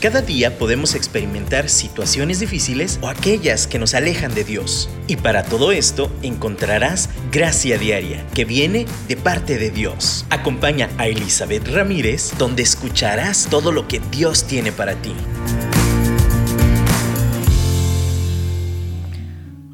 Cada 0.00 0.22
día 0.22 0.56
podemos 0.56 0.94
experimentar 0.94 1.68
situaciones 1.68 2.40
difíciles 2.40 2.98
o 3.02 3.08
aquellas 3.08 3.66
que 3.66 3.78
nos 3.78 3.92
alejan 3.92 4.34
de 4.34 4.44
Dios. 4.44 4.88
Y 5.08 5.16
para 5.16 5.42
todo 5.42 5.72
esto 5.72 6.10
encontrarás 6.22 7.10
gracia 7.30 7.76
diaria 7.76 8.26
que 8.34 8.46
viene 8.46 8.86
de 9.08 9.18
parte 9.18 9.58
de 9.58 9.68
Dios. 9.68 10.24
Acompaña 10.30 10.88
a 10.96 11.06
Elizabeth 11.06 11.68
Ramírez 11.68 12.32
donde 12.38 12.62
escucharás 12.62 13.48
todo 13.50 13.72
lo 13.72 13.88
que 13.88 14.00
Dios 14.10 14.44
tiene 14.44 14.72
para 14.72 14.94
ti. 14.94 15.12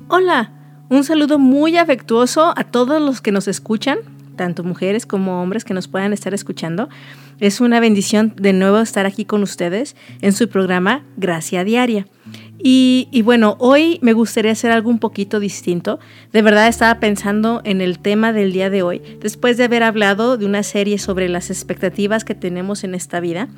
Hola, 0.09 0.51
un 0.89 1.05
saludo 1.05 1.39
muy 1.39 1.77
afectuoso 1.77 2.53
a 2.57 2.65
todos 2.65 3.01
los 3.01 3.21
que 3.21 3.31
nos 3.31 3.47
escuchan, 3.47 3.99
tanto 4.37 4.63
mujeres 4.63 5.07
como 5.07 5.43
hombres 5.43 5.65
que 5.65 5.75
nos 5.75 5.89
puedan 5.89 6.13
estar 6.13 6.35
escuchando. 6.35 6.89
Es 7.41 7.61
una 7.61 7.81
bendición 7.81 8.33
de 8.37 8.53
nuevo 8.53 8.79
estar 8.79 9.07
aquí 9.07 9.25
con 9.25 9.43
ustedes 9.43 9.97
en 10.23 10.33
su 10.33 10.49
programa 10.49 11.03
Gracia 11.17 11.65
Diaria. 11.65 12.07
Y, 12.69 13.23
bueno, 13.23 13.57
hoy 13.61 13.99
me 14.03 14.13
gustaría 14.13 14.51
hacer 14.51 14.73
algo 14.73 14.91
un 14.91 14.99
poquito 14.99 15.39
distinto. 15.39 16.01
De 16.33 16.43
verdad 16.43 16.67
estaba 16.67 16.99
pensando 16.99 17.61
en 17.65 17.81
el 17.81 17.99
tema 18.01 18.33
del 18.33 18.53
día 18.53 18.71
de 18.71 18.83
hoy, 18.83 19.03
después 19.21 19.57
de 19.57 19.65
haber 19.65 19.83
hablado 19.83 20.37
de 20.37 20.47
una 20.47 20.63
serie 20.65 20.99
sobre 20.99 21.29
las 21.29 21.51
expectativas 21.51 22.25
que 22.25 22.35
tenemos 22.35 22.83
en 22.83 22.95
esta 22.97 23.21
vida. 23.21 23.49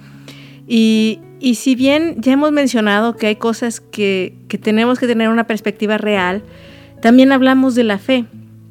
Y, 0.67 1.21
si 1.55 1.75
bien 1.75 2.17
ya 2.19 2.33
hemos 2.33 2.53
mencionado 2.53 3.17
que 3.17 3.29
hay 3.29 3.37
cosas 3.37 3.81
que, 3.81 4.35
tenemos 4.61 4.99
que 4.99 5.07
tener 5.07 5.31
una 5.31 5.47
perspectiva 5.47 5.97
real, 5.97 6.43
también 7.01 7.33
hablamos 7.33 7.75
de 7.75 7.85
la 7.85 7.99
fe. 7.99 8.27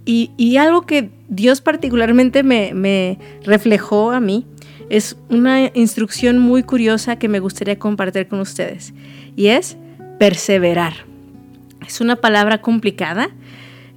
Y, 0.09 0.55
algo 0.55 0.83
que 0.83 1.09
Dios 1.27 1.59
particularmente 1.59 2.41
me, 2.41 2.73
me 2.73 3.19
reflejó 3.43 4.11
a 4.11 4.21
mí 4.21 4.45
es 4.89 5.17
una 5.29 5.69
instrucción 5.73 6.39
muy 6.39 6.63
curiosa 6.63 7.17
que 7.17 7.27
me 7.27 7.39
gustaría 7.39 7.77
compartir 7.77 8.29
con 8.29 8.39
ustedes 8.39 8.93
y 9.35 9.47
es 9.47 9.75
perseverar. 10.17 10.93
Es 11.85 11.99
una 11.99 12.15
palabra 12.15 12.61
complicada. 12.61 13.29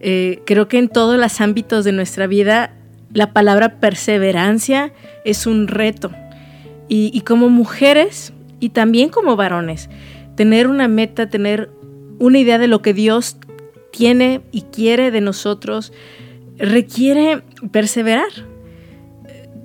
Eh, 0.00 0.42
creo 0.46 0.66
que 0.66 0.78
en 0.78 0.88
todos 0.88 1.18
los 1.18 1.40
ámbitos 1.40 1.84
de 1.84 1.92
nuestra 1.92 2.26
vida 2.26 2.74
la 3.12 3.32
palabra 3.32 3.80
perseverancia 3.80 4.92
es 5.24 5.46
un 5.46 5.68
reto. 5.68 6.10
Y, 6.88 7.12
y 7.14 7.20
como 7.20 7.48
mujeres 7.48 8.32
y 8.58 8.70
también 8.70 9.10
como 9.10 9.36
varones, 9.36 9.88
tener 10.34 10.66
una 10.66 10.88
meta, 10.88 11.28
tener 11.28 11.70
una 12.18 12.38
idea 12.38 12.58
de 12.58 12.66
lo 12.66 12.82
que 12.82 12.94
Dios 12.94 13.36
tiene 13.90 14.40
y 14.52 14.62
quiere 14.62 15.10
de 15.10 15.20
nosotros, 15.20 15.92
requiere 16.58 17.42
perseverar. 17.70 18.30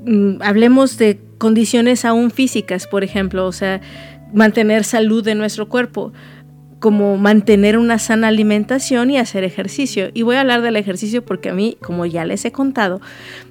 Mm, 0.06 0.42
hablemos 0.42 0.98
de 0.98 1.20
condiciones 1.38 2.06
aún 2.06 2.32
físicas, 2.32 2.88
por 2.88 3.04
ejemplo, 3.04 3.46
o 3.46 3.52
sea, 3.52 3.82
mantener 4.34 4.84
salud 4.84 5.24
de 5.24 5.36
nuestro 5.36 5.68
cuerpo, 5.70 6.14
como 6.80 7.18
mantener 7.18 7.78
una 7.78 8.00
sana 8.00 8.28
alimentación 8.28 9.10
y 9.10 9.18
hacer 9.18 9.44
ejercicio. 9.44 10.10
Y 10.14 10.22
voy 10.22 10.36
a 10.36 10.42
hablar 10.42 10.62
del 10.62 10.76
ejercicio 10.76 11.26
porque 11.26 11.50
a 11.50 11.54
mí, 11.54 11.78
como 11.82 12.06
ya 12.06 12.26
les 12.26 12.46
he 12.46 12.52
contado, 12.52 13.02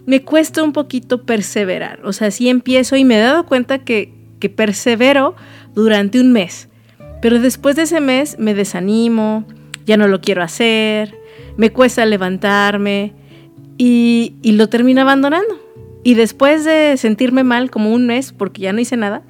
me 0.07 0.23
cuesta 0.23 0.63
un 0.63 0.73
poquito 0.73 1.23
perseverar. 1.23 2.01
O 2.05 2.13
sea, 2.13 2.31
si 2.31 2.49
empiezo 2.49 2.97
y 2.97 3.05
me 3.05 3.17
he 3.17 3.21
dado 3.21 3.47
cuenta 3.47 3.79
que, 3.79 4.13
que 4.41 4.49
persevero 4.51 5.35
durante 5.75 6.21
un 6.21 6.33
mes, 6.33 6.69
pero 7.21 7.41
después 7.41 7.77
de 7.77 7.83
ese 7.83 8.01
mes 8.01 8.39
me 8.39 8.55
desanimo, 8.55 9.47
ya 9.87 9.97
no 9.97 10.09
lo 10.09 10.21
quiero 10.21 10.43
hacer, 10.43 11.19
me 11.57 11.71
cuesta 11.71 12.05
levantarme 12.07 13.13
y, 13.79 14.35
y 14.43 14.53
lo 14.53 14.69
termino 14.69 15.03
abandonando. 15.03 15.61
Y 16.03 16.15
después 16.15 16.65
de 16.65 16.97
sentirme 16.97 17.45
mal 17.45 17.71
como 17.71 17.93
un 17.93 18.07
mes 18.07 18.33
porque 18.33 18.63
ya 18.63 18.73
no 18.73 18.81
hice 18.81 18.97
nada, 18.97 19.23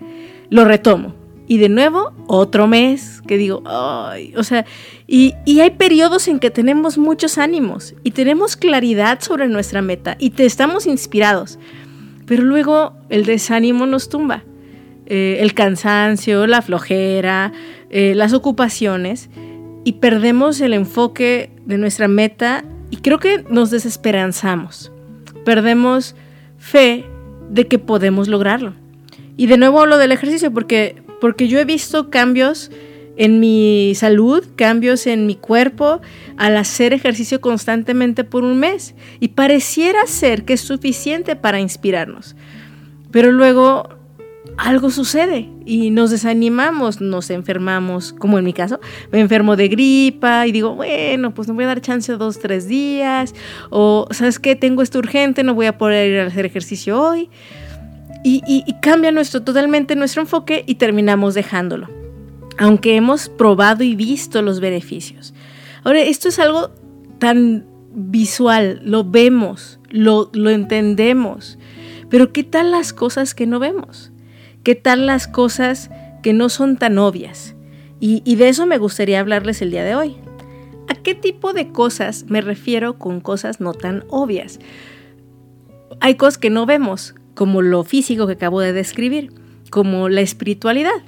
lo 0.51 0.65
retomo. 0.65 1.15
Y 1.47 1.59
de 1.59 1.69
nuevo, 1.69 2.13
otro 2.27 2.67
mes 2.67 3.21
que 3.27 3.37
digo, 3.37 3.63
ay, 3.67 4.33
o 4.37 4.43
sea, 4.43 4.65
y, 5.07 5.35
y, 5.45 5.61
hay 5.61 5.71
periodos 5.73 6.27
en 6.27 6.39
que 6.39 6.51
tenemos 6.51 6.97
muchos 6.97 7.37
ánimos 7.37 7.95
y 8.03 8.13
tenemos 8.13 8.57
claridad 8.57 9.21
sobre 9.21 9.47
nuestra 9.49 9.83
meta 9.83 10.17
y 10.19 10.31
te 10.31 10.47
estamos 10.47 10.87
inspirados. 10.87 11.59
Pero 12.27 12.43
luego 12.45 12.95
el 13.11 13.27
desánimo 13.27 13.85
nos 13.85 14.09
tumba. 14.09 14.43
Eh, 15.07 15.39
el 15.41 15.53
cansancio, 15.53 16.47
la 16.47 16.63
flojera, 16.63 17.53
eh, 17.91 18.15
las 18.15 18.33
ocupaciones 18.33 19.29
y 19.85 19.95
perdemos 19.95 20.61
el 20.61 20.73
enfoque 20.73 21.51
de 21.67 21.79
nuestra 21.79 22.09
meta 22.09 22.65
y 22.91 22.97
creo 22.97 23.19
que 23.19 23.45
nos 23.49 23.71
desesperanzamos. 23.71 24.91
Perdemos 25.45 26.17
fe 26.59 27.05
de 27.51 27.69
que 27.69 27.79
podemos 27.79 28.29
lograrlo. 28.29 28.75
Y 29.37 29.47
de 29.47 29.59
nuevo 29.59 29.81
hablo 29.81 29.99
del 29.99 30.13
ejercicio 30.13 30.53
porque, 30.53 31.03
porque 31.21 31.49
yo 31.49 31.59
he 31.59 31.65
visto 31.65 32.09
cambios 32.09 32.71
en 33.17 33.41
mi 33.41 33.93
salud, 33.95 34.45
cambios 34.57 35.07
en 35.07 35.27
mi 35.27 35.37
cuerpo 35.37 36.01
al 36.37 36.57
hacer 36.57 36.93
ejercicio 36.93 37.41
constantemente 37.41 38.25
por 38.25 38.45
un 38.45 38.59
mes. 38.59 38.95
Y 39.21 39.29
pareciera 39.29 40.07
ser 40.07 40.45
que 40.45 40.55
es 40.55 40.61
suficiente 40.61 41.37
para 41.37 41.61
inspirarnos. 41.61 42.37
Pero 43.11 43.33
luego 43.33 43.89
algo 44.57 44.91
sucede 44.91 45.49
y 45.65 45.91
nos 45.91 46.11
desanimamos, 46.11 47.01
nos 47.01 47.31
enfermamos, 47.31 48.13
como 48.13 48.39
en 48.39 48.45
mi 48.45 48.53
caso, 48.53 48.81
me 49.11 49.21
enfermo 49.21 49.57
de 49.57 49.69
gripa 49.69 50.47
y 50.47 50.53
digo, 50.53 50.75
bueno, 50.75 51.35
pues 51.35 51.49
no 51.49 51.55
voy 51.55 51.65
a 51.65 51.69
dar 51.69 51.81
chance 51.81 52.13
dos, 52.13 52.39
tres 52.39 52.69
días, 52.69 53.35
o 53.71 54.07
sabes 54.11 54.39
qué, 54.39 54.55
tengo 54.57 54.83
esto 54.83 54.99
urgente, 54.99 55.43
no 55.43 55.55
voy 55.55 55.67
a 55.67 55.79
poder 55.79 56.11
ir 56.11 56.21
a 56.21 56.27
hacer 56.27 56.47
ejercicio 56.47 57.01
hoy. 57.01 57.31
Y, 58.27 58.65
cambia 58.81 59.13
nuestro, 59.13 59.43
totalmente 59.43 59.97
nuestro 59.97 60.23
enfoque 60.23 60.65
y 60.67 60.77
terminamos 60.77 61.35
dejándolo, 61.35 61.91
aunque 62.57 62.97
hemos 62.97 63.29
probado 63.29 63.85
y 63.85 63.95
visto 63.95 64.41
los 64.41 64.61
beneficios. 64.61 65.35
Ahora, 65.83 66.01
esto 66.01 66.29
es 66.31 66.39
algo 66.39 66.71
tan 67.19 67.67
visual, 67.93 68.81
lo 68.83 69.05
vemos, 69.05 69.79
lo, 69.91 70.31
lo 70.33 70.49
entendemos, 70.49 71.59
pero 72.09 72.33
¿qué 72.33 72.45
tal 72.45 72.71
las 72.71 72.95
cosas 72.95 73.35
que 73.35 73.47
no 73.47 73.59
vemos? 73.59 74.14
¿Qué 74.65 74.75
tal 74.75 75.05
las 75.05 75.29
cosas 75.29 75.91
que 76.23 76.33
no 76.33 76.49
son 76.49 76.79
tan 76.79 76.97
obvias? 76.97 77.55
Y, 78.01 78.37
de 78.37 78.49
eso 78.49 78.65
me 78.65 78.79
gustaría 78.79 79.21
hablarles 79.21 79.61
el 79.61 79.71
día 79.71 79.85
de 79.85 79.95
hoy. 79.95 80.17
¿A 80.89 80.95
qué 80.95 81.15
tipo 81.15 81.53
de 81.53 81.69
cosas 81.69 82.25
me 82.29 82.41
refiero 82.41 82.99
con 82.99 83.21
cosas 83.21 83.61
no 83.61 83.75
tan 83.75 84.05
obvias? 84.09 84.59
Hay 86.01 86.15
cosas 86.15 86.39
que 86.39 86.49
no 86.49 86.65
vemos, 86.65 87.15
como 87.35 87.61
lo 87.61 87.85
físico 87.85 88.27
que 88.27 88.35
acabo 88.35 88.61
de 88.61 88.73
describir, 88.73 89.33
como 89.71 90.09
la 90.09 90.23
espiritualidad, 90.23 91.03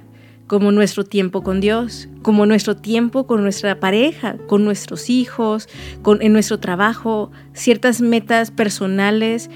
como 0.45 0.71
nuestro 0.71 1.03
tiempo 1.03 1.41
con 1.41 1.59
Dios, 1.59 2.09
como 2.21 2.45
nuestro 2.45 2.77
tiempo 2.77 3.25
con 3.25 3.41
nuestra 3.41 3.79
pareja, 3.79 4.37
con 4.47 4.65
nuestros 4.65 5.09
hijos, 5.09 5.67
con, 6.03 6.21
en 6.21 6.31
nuestro 6.31 6.59
trabajo, 6.59 7.31
ciertas 7.53 8.01
metas 8.01 8.51
personales, 8.51 9.49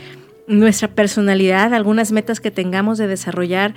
nuestra 0.47 0.89
personalidad, 0.89 1.73
algunas 1.73 2.11
metas 2.11 2.39
que 2.39 2.51
tengamos 2.51 2.97
de 2.97 3.07
desarrollar. 3.07 3.73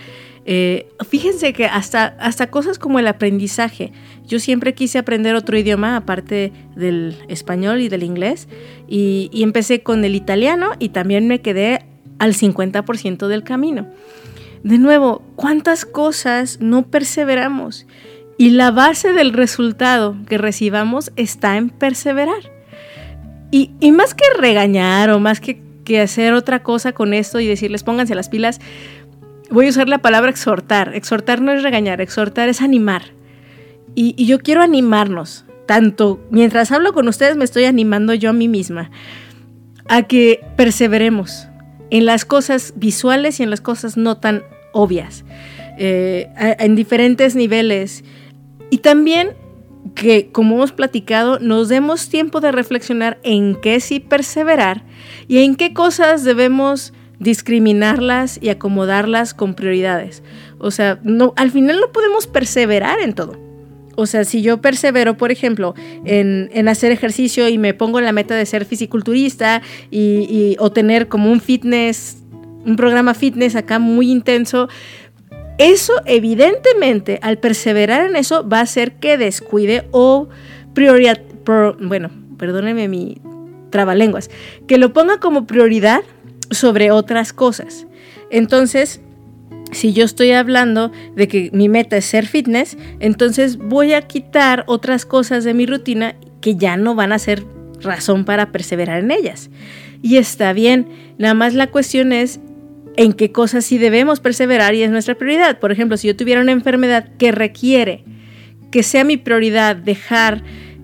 Eh, 0.47 0.89
fíjense 1.09 1.53
que 1.53 1.67
hasta, 1.67 2.07
hasta 2.19 2.51
cosas 2.51 2.79
como 2.79 2.99
el 2.99 3.07
aprendizaje. 3.07 3.93
Yo 4.27 4.39
siempre 4.39 4.75
quise 4.75 4.99
aprender 4.99 5.35
otro 5.35 5.57
idioma 5.59 5.97
aparte 5.97 6.53
del 6.77 7.17
español 7.29 7.81
y 7.81 7.89
del 7.89 8.03
inglés 8.03 8.49
y, 8.89 9.31
empecé 9.35 9.83
con 9.83 10.05
el 10.05 10.15
italiano 10.15 10.73
y 10.79 10.91
también 10.91 11.29
me 11.29 11.41
quedé 11.41 11.85
al 12.19 12.35
50% 12.35 13.27
del 13.29 13.45
camino. 13.45 13.89
De 14.63 14.79
nuevo, 14.79 15.23
¿cuántas 15.37 15.85
cosas 15.85 16.59
no 16.61 16.87
perseveramos? 16.87 17.87
Y 18.39 18.51
la 18.51 18.71
base 18.71 19.13
del 19.13 19.33
resultado 19.33 20.17
que 20.27 20.39
recibamos 20.39 21.13
está 21.17 21.57
en 21.57 21.69
perseverar. 21.71 22.53
Y 23.51 23.93
más 23.93 24.15
que 24.15 24.25
regañar 24.37 25.11
o 25.11 25.21
más 25.21 25.41
que 25.41 25.61
que 25.85 26.01
hacer 26.01 26.33
otra 26.33 26.63
cosa 26.63 26.93
con 26.93 27.15
esto 27.15 27.41
y 27.41 27.47
decirles 27.47 27.85
pónganse 27.85 28.15
las 28.15 28.29
pilas. 28.29 28.61
Voy 29.51 29.67
a 29.67 29.71
usar 29.71 29.89
la 29.89 29.99
palabra 29.99 30.31
exhortar. 30.31 30.95
Exhortar 30.95 31.41
no 31.41 31.53
es 31.53 31.63
regañar, 31.63 32.01
exhortar 32.01 32.49
es 32.49 32.63
animar. 32.63 33.13
Y, 33.95 34.25
yo 34.25 34.41
quiero 34.41 34.63
animarnos, 34.63 35.45
tanto 35.67 36.21
mientras 36.31 36.73
hablo 36.73 36.93
con 36.93 37.07
ustedes 37.07 37.37
me 37.37 37.45
estoy 37.45 37.65
animando 37.65 38.13
yo 38.15 38.31
a 38.31 38.33
mí 38.33 38.49
misma, 38.49 38.91
a 39.87 40.03
que 40.03 40.41
perseveremos 40.57 41.47
en 41.91 42.07
las 42.07 42.25
cosas 42.25 42.73
visuales 42.77 43.39
y 43.39 43.45
en 43.45 43.51
las 43.51 43.61
cosas 43.61 43.97
no 43.97 44.17
tan 44.17 44.43
obvias, 44.73 45.25
eh, 45.79 46.29
en 46.59 46.75
diferentes 46.75 47.37
niveles. 47.37 48.03
Y 48.71 48.79
también 48.79 49.37
que, 49.95 50.31
como 50.33 50.57
hemos 50.57 50.73
platicado, 50.73 51.39
nos 51.39 51.69
demos 51.69 52.09
tiempo 52.09 52.41
de 52.41 52.53
reflexionar 52.53 53.19
en 53.23 53.61
qué 53.61 53.81
sí 53.81 54.01
perseverar 54.01 54.83
y 55.29 55.39
en 55.39 55.57
qué 55.57 55.73
cosas 55.73 56.25
debemos 56.25 56.93
discriminarlas 57.19 58.39
y 58.41 58.49
acomodarlas 58.49 59.35
con 59.35 59.55
prioridades. 59.55 60.23
O 60.59 60.71
sea, 60.71 60.99
no, 61.03 61.33
al 61.37 61.51
final 61.51 61.81
no 61.81 61.93
podemos 61.93 62.27
perseverar 62.27 63.01
en 63.01 63.15
todo. 63.15 63.39
O 63.97 64.07
sea, 64.07 64.25
si 64.25 64.43
yo 64.43 64.61
persevero, 64.61 65.17
por 65.17 65.31
ejemplo, 65.31 65.75
en, 66.05 66.69
hacer 66.69 66.91
ejercicio 66.93 67.49
y 67.49 67.59
me 67.59 67.75
pongo 67.75 67.99
en 67.99 68.05
la 68.05 68.13
meta 68.13 68.35
de 68.35 68.45
ser 68.47 68.65
fisiculturista 68.65 69.63
y, 69.91 70.57
o 70.59 70.73
tener 70.73 71.09
como 71.09 71.31
un 71.31 71.41
fitness, 71.41 72.19
un 72.65 72.77
programa 72.77 73.15
fitness 73.15 73.55
acá 73.55 73.79
muy 73.79 74.11
intenso, 74.11 74.69
eso 75.59 75.93
evidentemente 76.07 77.19
al 77.23 77.39
perseverar 77.39 78.07
en 78.07 78.17
eso 78.17 78.49
va 78.49 78.59
a 78.59 78.63
hacer 78.63 78.95
que 78.95 79.17
descuide 79.17 79.87
o 79.93 80.29
prioridad, 80.75 81.21
bueno, 81.81 82.11
perdónenme 82.39 82.89
mi 82.89 83.21
trabalenguas, 83.71 84.31
que 84.67 84.79
lo 84.79 84.93
ponga 84.93 85.19
como 85.19 85.47
prioridad 85.47 86.03
sobre 86.51 86.91
otras 86.91 87.33
cosas. 87.33 87.87
Entonces, 88.31 89.01
si 89.73 89.93
yo 89.93 90.05
estoy 90.05 90.31
hablando 90.33 90.93
de 91.17 91.29
que 91.29 91.51
mi 91.53 91.69
meta 91.69 91.97
es 91.97 92.05
ser 92.05 92.27
fitness, 92.27 92.77
entonces 93.01 93.57
voy 93.57 93.93
a 93.93 94.03
quitar 94.03 94.65
otras 94.67 95.05
cosas 95.05 95.45
de 95.45 95.55
mi 95.55 95.67
rutina 95.67 96.15
que 96.41 96.57
ya 96.57 96.77
no 96.77 96.95
van 96.95 97.13
a 97.13 97.19
ser 97.19 97.45
razón 97.81 98.25
para 98.25 98.53
perseverar 98.53 99.01
en 99.01 99.11
ellas. 99.11 99.51
Y 100.03 100.17
está 100.17 100.53
bien, 100.53 100.87
nada 101.19 101.35
más 101.35 101.55
la 101.55 101.69
cuestión 101.69 102.13
es 102.13 102.41
en 102.97 103.13
qué 103.13 103.33
cosas 103.33 103.65
sí 103.65 103.79
debemos 103.79 104.21
perseverar 104.21 104.75
y 104.75 104.83
es 104.83 104.91
nuestra 104.91 105.15
prioridad. 105.15 105.59
Por 105.59 105.73
ejemplo, 105.73 105.97
si 105.97 106.09
yo 106.09 106.17
tuviera 106.17 106.41
una 106.41 106.53
enfermedad 106.53 107.09
que 107.19 107.33
requiere 107.33 108.05
que 108.71 108.83
sea 108.83 109.05
mi 109.05 109.17
prioridad 109.17 109.77
dejar 109.77 110.43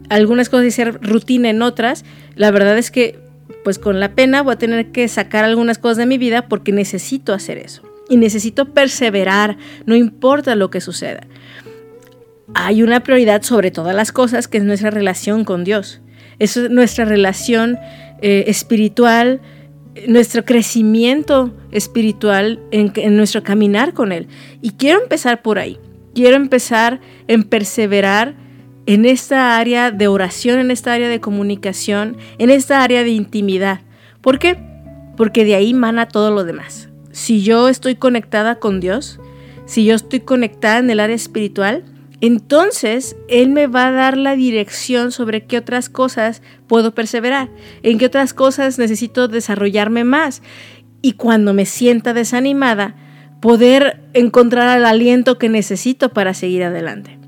algunas 0.09 0.49
cosas 0.49 0.67
y 0.67 0.71
ser 0.71 1.01
rutina 1.03 1.51
en 1.51 1.63
otras, 1.63 2.05
la 2.37 2.51
verdad 2.51 2.79
es 2.79 2.91
que 2.91 3.19
pues 3.65 3.79
con 3.79 4.01
la 4.01 4.15
pena 4.15 4.43
voy 4.43 4.55
a 4.55 4.59
tener 4.59 4.87
que 4.93 5.07
sacar 5.09 5.45
algunas 5.45 5.79
cosas 5.79 5.99
de 5.99 6.07
mi 6.07 6.19
vida 6.19 6.49
porque 6.49 6.73
necesito 6.73 7.33
hacer 7.33 7.59
eso 7.59 7.83
y 8.09 8.17
necesito 8.17 8.67
perseverar, 8.75 9.57
no 9.87 9.95
importa 9.95 10.55
lo 10.57 10.71
que 10.71 10.81
suceda. 10.81 11.21
Hay 12.55 12.83
una 12.83 13.01
prioridad 13.01 13.43
sobre 13.43 13.71
todas 13.71 13.95
las 13.95 14.11
cosas 14.11 14.49
que 14.49 14.59
es 14.59 14.65
nuestra 14.65 14.91
relación 14.91 15.45
con 15.45 15.63
Dios. 15.63 16.01
Es 16.41 16.57
nuestra 16.71 17.05
relación 17.05 17.79
eh, 18.21 18.45
espiritual, 18.49 19.41
nuestro 20.07 20.45
crecimiento 20.45 21.53
espiritual 21.71 22.61
en, 22.71 23.17
nuestro 23.17 23.43
caminar 23.43 23.93
con 23.93 24.13
Él. 24.13 24.29
Y 24.63 24.71
quiero 24.73 25.03
empezar 25.03 25.43
por 25.43 25.59
ahí. 25.59 25.79
Quiero 26.15 26.37
empezar 26.37 27.01
en 27.29 27.45
perseverar 27.45 28.35
en 28.87 29.05
esta 29.05 29.57
área 29.59 29.91
de 29.91 30.09
oración, 30.09 30.59
en 30.59 30.71
esta 30.71 30.93
área 30.93 31.09
de 31.09 31.21
comunicación, 31.21 32.17
en 32.39 32.51
esta 32.51 32.83
área 32.83 33.05
de 33.05 33.11
intimidad. 33.11 33.81
¿Por 34.21 34.39
qué? 34.39 34.57
Porque 35.17 35.45
de 35.45 35.55
ahí 35.55 35.75
mana 35.75 36.09
todo 36.09 36.31
lo 36.31 36.45
demás 36.45 36.91
si 37.13 37.43
yo 37.43 37.69
estoy 37.69 37.97
conectada 37.97 38.57
con 38.57 38.81
Dios, 38.81 39.21
si 39.67 39.85
yo 39.85 39.95
estoy 39.95 40.21
conectada 40.21 40.79
en 40.79 40.91
el 40.91 41.01
área 41.01 41.17
espiritual, 41.17 41.85
entonces 42.21 43.17
Él 43.29 43.51
me 43.51 43.67
va 43.67 43.89
a 43.89 43.93
dar 43.93 44.17
la 44.17 44.37
dirección 44.37 45.13
sobre 45.13 45.45
qué 45.45 45.59
otras 45.59 45.89
cosas 45.89 46.43
puedo 46.67 46.95
perseverar, 46.95 47.49
en 47.83 47.99
qué 47.99 48.07
otras 48.07 48.35
cosas 48.35 48.79
necesito 48.79 49.29
desarrollarme 49.29 50.05
más. 50.05 50.43
Y 51.03 51.13
cuando 51.13 51.55
me 51.55 51.65
sienta 51.65 52.13
desanimada, 52.13 52.95
poder 53.41 54.03
encontrar 54.13 54.77
el 54.77 54.85
aliento 54.85 55.39
que 55.39 55.49
necesito 55.49 56.11
para 56.11 56.35
seguir 56.35 56.63
adelante. 56.63 57.19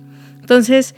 Entonces, 0.41 0.95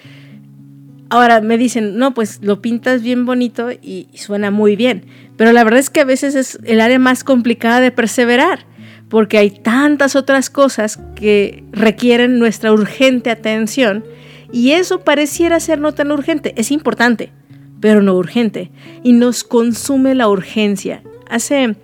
ahora 1.08 1.40
me 1.40 1.56
dicen, 1.56 1.96
no, 1.96 2.14
pues 2.14 2.40
lo 2.42 2.60
pintas 2.60 3.02
bien 3.02 3.24
bonito 3.24 3.70
y, 3.70 4.08
suena 4.14 4.50
muy 4.50 4.74
bien, 4.74 5.06
pero 5.36 5.52
la 5.52 5.62
verdad 5.62 5.78
es 5.78 5.90
que 5.90 6.00
a 6.00 6.04
veces 6.04 6.34
es 6.34 6.58
el 6.64 6.80
área 6.80 6.98
más 6.98 7.22
complicada 7.22 7.80
de 7.80 7.92
perseverar 7.92 8.66
porque 9.08 9.38
hay 9.38 9.50
tantas 9.50 10.16
otras 10.16 10.50
cosas 10.50 10.98
que 11.14 11.64
requieren 11.72 12.38
nuestra 12.38 12.72
urgente 12.72 13.30
atención 13.30 14.04
y 14.52 14.70
eso 14.70 15.00
pareciera 15.00 15.58
ser 15.58 15.80
no 15.80 15.92
tan 15.92 16.12
urgente. 16.12 16.54
Es 16.56 16.70
importante, 16.70 17.32
pero 17.80 18.02
no 18.02 18.14
urgente. 18.14 18.70
Y 19.02 19.12
nos 19.12 19.42
consume 19.42 20.14
la 20.14 20.28
urgencia. 20.28 21.02
Hace 21.28 21.74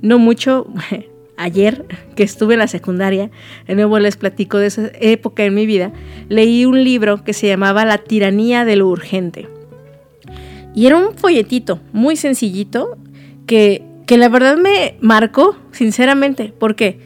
no 0.00 0.18
mucho, 0.18 0.66
ayer 1.36 1.86
que 2.16 2.24
estuve 2.24 2.54
en 2.54 2.58
la 2.58 2.68
secundaria, 2.68 3.30
de 3.66 3.74
nuevo 3.76 3.98
les 4.00 4.16
platico 4.16 4.58
de 4.58 4.66
esa 4.66 4.90
época 5.00 5.44
en 5.44 5.54
mi 5.54 5.64
vida, 5.64 5.92
leí 6.28 6.66
un 6.66 6.82
libro 6.82 7.22
que 7.24 7.32
se 7.32 7.46
llamaba 7.46 7.84
La 7.84 7.98
tiranía 7.98 8.64
de 8.64 8.76
lo 8.76 8.88
urgente. 8.88 9.48
Y 10.74 10.86
era 10.86 10.96
un 10.96 11.16
folletito 11.16 11.80
muy 11.92 12.16
sencillito 12.16 12.96
que 13.46 13.84
que 14.12 14.18
la 14.18 14.28
verdad 14.28 14.58
me 14.58 14.98
marcó, 15.00 15.56
sinceramente. 15.70 16.52
¿Por 16.58 16.76
qué? 16.76 16.98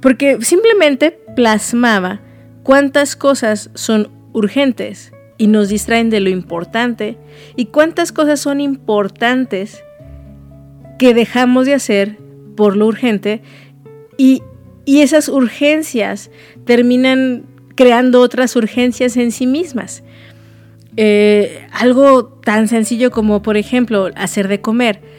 Porque 0.00 0.38
simplemente 0.40 1.16
plasmaba 1.36 2.20
cuántas 2.64 3.14
cosas 3.14 3.70
son 3.74 4.10
urgentes 4.32 5.12
y 5.38 5.46
nos 5.46 5.68
distraen 5.68 6.10
de 6.10 6.18
lo 6.18 6.30
importante 6.30 7.16
y 7.54 7.66
cuántas 7.66 8.10
cosas 8.10 8.40
son 8.40 8.60
importantes 8.60 9.84
que 10.98 11.14
dejamos 11.14 11.64
de 11.66 11.74
hacer 11.74 12.18
por 12.56 12.76
lo 12.76 12.88
urgente 12.88 13.40
y, 14.18 14.42
esas 14.84 15.28
urgencias 15.28 16.32
terminan 16.64 17.44
creando 17.76 18.20
otras 18.20 18.56
urgencias 18.56 19.16
en 19.16 19.30
sí 19.30 19.46
mismas. 19.46 20.02
Eh, 20.96 21.64
algo 21.70 22.24
tan 22.24 22.66
sencillo 22.66 23.12
como, 23.12 23.42
por 23.42 23.56
ejemplo, 23.56 24.10
hacer 24.16 24.48
de 24.48 24.60
comer 24.60 25.11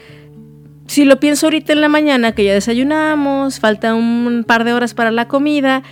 si 0.86 1.04
lo 1.04 1.18
pienso 1.18 1.46
ahorita 1.46 1.72
en 1.72 1.80
la 1.80 1.88
mañana, 1.88 2.32
que 2.32 2.44
ya 2.44 2.52
desayunamos, 2.52 3.60
falta 3.60 3.94
un 3.94 4.44
par 4.46 4.64
de 4.64 4.72
horas 4.72 4.94
para 4.94 5.10
la 5.10 5.28
comida, 5.28 5.82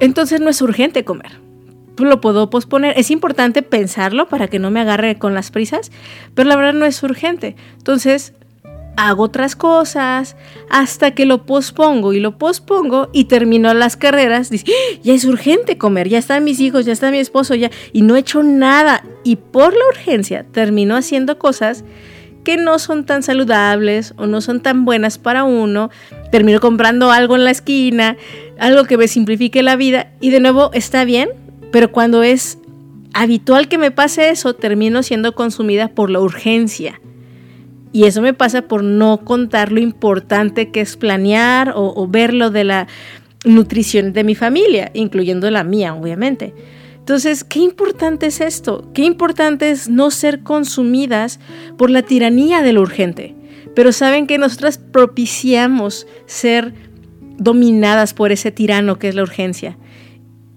entonces 0.00 0.40
no 0.40 0.50
es 0.50 0.62
urgente 0.62 1.04
comer. 1.04 1.40
Lo 1.96 2.20
puedo 2.20 2.50
posponer. 2.50 2.94
Es 2.98 3.10
importante 3.10 3.62
pensarlo 3.62 4.28
para 4.28 4.48
que 4.48 4.58
no 4.58 4.70
me 4.70 4.80
agarre 4.80 5.16
con 5.16 5.34
las 5.34 5.50
prisas, 5.50 5.92
pero 6.34 6.48
la 6.48 6.56
verdad 6.56 6.72
no 6.72 6.86
es 6.86 7.02
urgente. 7.02 7.54
Entonces 7.78 8.34
hago 8.96 9.24
otras 9.24 9.56
cosas 9.56 10.36
hasta 10.70 11.12
que 11.12 11.26
lo 11.26 11.46
pospongo 11.46 12.12
y 12.12 12.20
lo 12.20 12.38
pospongo 12.38 13.08
y 13.12 13.24
termino 13.24 13.72
las 13.74 13.96
carreras. 13.96 14.50
Dice, 14.50 14.66
¡Ah! 14.68 14.98
ya 15.02 15.14
es 15.14 15.24
urgente 15.24 15.78
comer, 15.78 16.08
ya 16.08 16.18
están 16.18 16.44
mis 16.44 16.60
hijos, 16.60 16.84
ya 16.84 16.92
está 16.92 17.10
mi 17.10 17.18
esposo, 17.18 17.54
ya, 17.54 17.70
y 17.92 18.02
no 18.02 18.16
he 18.16 18.20
hecho 18.20 18.42
nada. 18.42 19.04
Y 19.22 19.36
por 19.36 19.72
la 19.72 19.86
urgencia 19.88 20.44
termino 20.50 20.96
haciendo 20.96 21.38
cosas 21.38 21.84
que 22.44 22.56
no 22.56 22.78
son 22.78 23.04
tan 23.04 23.22
saludables 23.22 24.14
o 24.16 24.26
no 24.26 24.40
son 24.40 24.60
tan 24.60 24.84
buenas 24.84 25.18
para 25.18 25.44
uno, 25.44 25.90
termino 26.30 26.60
comprando 26.60 27.10
algo 27.10 27.36
en 27.36 27.44
la 27.44 27.50
esquina, 27.50 28.16
algo 28.58 28.84
que 28.84 28.96
me 28.96 29.08
simplifique 29.08 29.62
la 29.62 29.76
vida 29.76 30.12
y 30.20 30.30
de 30.30 30.40
nuevo 30.40 30.70
está 30.72 31.04
bien, 31.04 31.30
pero 31.72 31.90
cuando 31.90 32.22
es 32.22 32.58
habitual 33.14 33.68
que 33.68 33.78
me 33.78 33.90
pase 33.90 34.28
eso, 34.30 34.54
termino 34.54 35.02
siendo 35.02 35.34
consumida 35.34 35.88
por 35.88 36.10
la 36.10 36.20
urgencia. 36.20 37.00
Y 37.92 38.04
eso 38.04 38.22
me 38.22 38.34
pasa 38.34 38.62
por 38.62 38.82
no 38.82 39.18
contar 39.18 39.70
lo 39.70 39.80
importante 39.80 40.70
que 40.70 40.80
es 40.80 40.96
planear 40.96 41.72
o, 41.76 41.94
o 41.96 42.08
ver 42.08 42.34
lo 42.34 42.50
de 42.50 42.64
la 42.64 42.88
nutrición 43.44 44.12
de 44.12 44.24
mi 44.24 44.34
familia, 44.34 44.90
incluyendo 44.94 45.50
la 45.50 45.64
mía, 45.64 45.94
obviamente. 45.94 46.54
Entonces, 47.04 47.44
qué 47.44 47.58
importante 47.58 48.24
es 48.24 48.40
esto, 48.40 48.90
qué 48.94 49.02
importante 49.02 49.70
es 49.70 49.90
no 49.90 50.10
ser 50.10 50.42
consumidas 50.42 51.38
por 51.76 51.90
la 51.90 52.00
tiranía 52.00 52.62
de 52.62 52.72
lo 52.72 52.80
urgente. 52.80 53.34
Pero 53.74 53.92
saben 53.92 54.26
que 54.26 54.38
nosotras 54.38 54.78
propiciamos 54.78 56.06
ser 56.24 56.72
dominadas 57.36 58.14
por 58.14 58.32
ese 58.32 58.52
tirano 58.52 58.98
que 58.98 59.08
es 59.08 59.14
la 59.14 59.22
urgencia. 59.22 59.76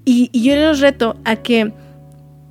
Y, 0.06 0.30
yo 0.32 0.56
les 0.56 0.80
reto 0.80 1.18
a 1.25 1.36
que 1.36 1.74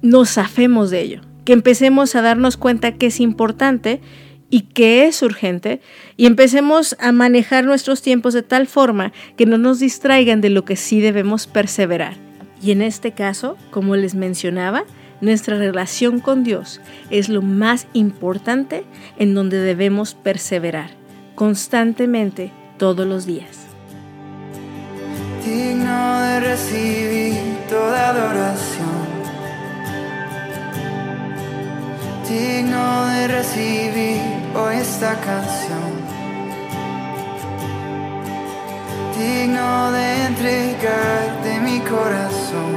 nos 0.02 0.34
zafemos 0.34 0.90
de 0.90 1.00
ello, 1.00 1.22
que 1.46 1.54
empecemos 1.54 2.14
a 2.16 2.20
darnos 2.20 2.58
cuenta 2.58 2.92
que 2.92 3.06
es 3.06 3.18
importante 3.18 4.02
y 4.50 4.60
que 4.74 5.06
es 5.06 5.22
urgente 5.22 5.80
y 6.18 6.26
empecemos 6.26 6.96
a 7.00 7.12
manejar 7.12 7.64
nuestros 7.64 8.02
tiempos 8.02 8.34
de 8.34 8.42
tal 8.42 8.66
forma 8.66 9.14
que 9.38 9.46
no 9.46 9.56
nos 9.56 9.80
distraigan 9.80 10.42
de 10.42 10.50
lo 10.50 10.66
que 10.66 10.76
sí 10.76 11.00
debemos 11.00 11.46
perseverar. 11.46 12.25
Y 12.62 12.70
en 12.70 12.82
este 12.82 13.12
caso, 13.12 13.56
como 13.70 13.96
les 13.96 14.14
mencionaba, 14.14 14.84
nuestra 15.20 15.56
relación 15.56 16.20
con 16.20 16.44
Dios 16.44 16.80
es 17.10 17.28
lo 17.28 17.42
más 17.42 17.86
importante 17.92 18.84
en 19.18 19.34
donde 19.34 19.58
debemos 19.58 20.14
perseverar 20.14 20.90
constantemente 21.34 22.52
todos 22.78 23.06
los 23.06 23.26
días. 23.26 23.66
Digno 25.44 26.20
de 26.22 26.40
recibir 26.40 27.34
toda 27.68 28.10
adoración. 28.10 29.06
Digno 32.28 33.06
de 33.06 33.28
recibir 33.28 34.20
hoy 34.54 34.76
esta 34.76 35.14
canción. 35.20 35.95
Digno 39.18 39.92
de 39.92 40.26
entregarte 40.26 41.60
mi 41.60 41.80
corazón, 41.80 42.74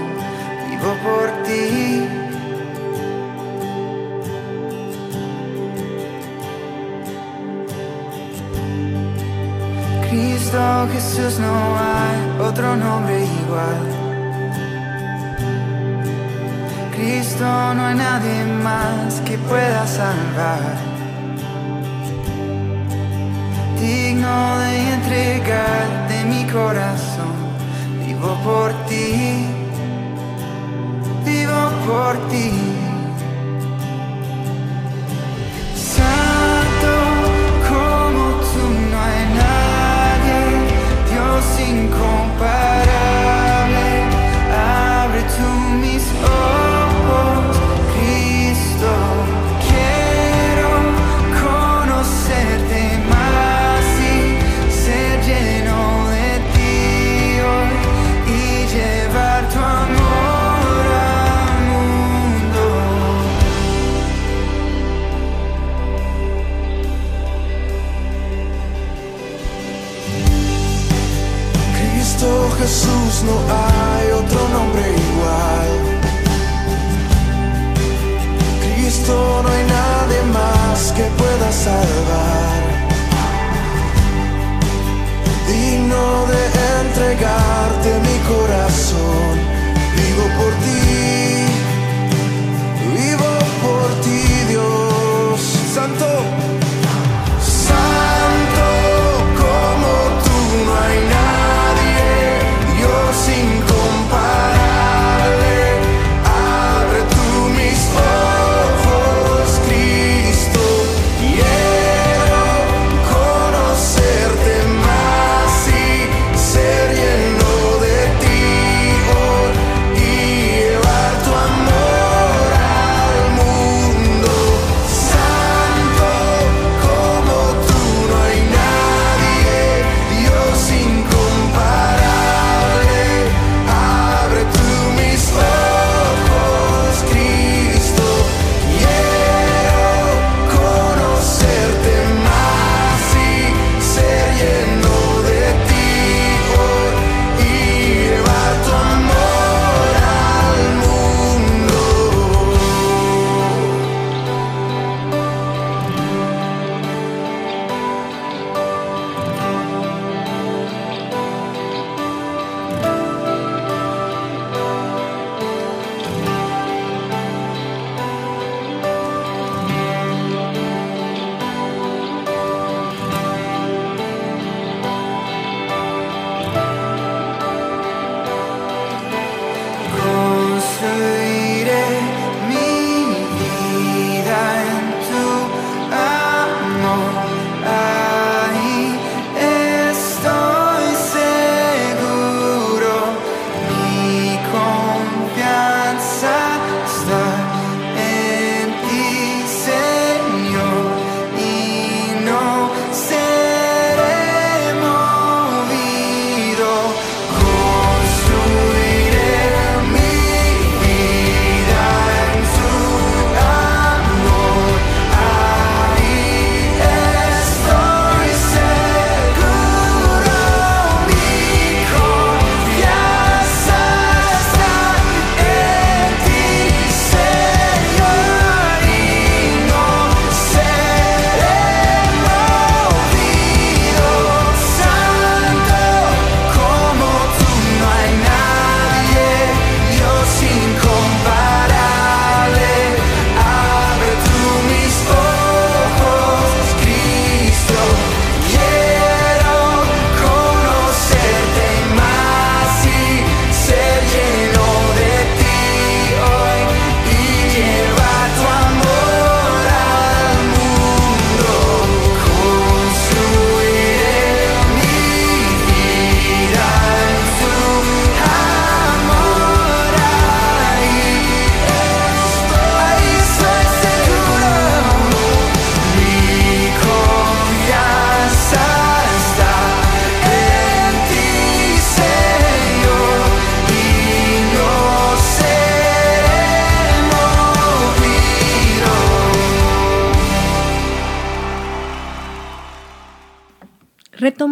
vivo 0.70 0.96
por 1.04 1.28
ti. 1.44 2.08
Cristo 10.10 10.88
Jesús 10.94 11.40
no 11.40 11.56
hay 11.78 12.48
otro 12.48 12.76
nombre 12.76 13.24
igual. 13.44 13.82
Cristo 16.96 17.74
no 17.76 17.86
hay 17.86 17.96
nadie 17.96 18.46
más 18.64 19.22
que 19.22 19.38
pueda 19.38 19.86
salvar 19.86 20.99
digno 23.80 24.60
de 24.60 24.94
entregarte 24.94 26.26
mi 26.26 26.46
corazón. 26.52 27.34
Vivo 28.06 28.38
por 28.44 28.72
ti, 28.88 29.46
vivo 31.26 31.72
por 31.86 32.18
ti. 32.30 32.69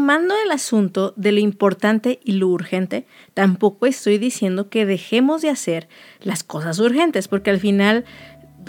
tomando 0.08 0.36
el 0.42 0.52
asunto 0.52 1.14
de 1.18 1.34
lo 1.34 1.42
importante 1.42 2.22
y 2.24 2.32
lo 2.32 2.48
urgente, 2.48 3.06
tampoco 3.34 3.88
estoy 3.88 4.18
diciendo 4.18 4.70
que 4.70 4.86
dejemos 4.86 5.42
de 5.42 5.50
hacer 5.50 5.90
las 6.22 6.46
cosas 6.46 6.80
urgentes, 6.80 7.28
porque 7.28 7.50
al 7.50 7.60
final 7.60 8.06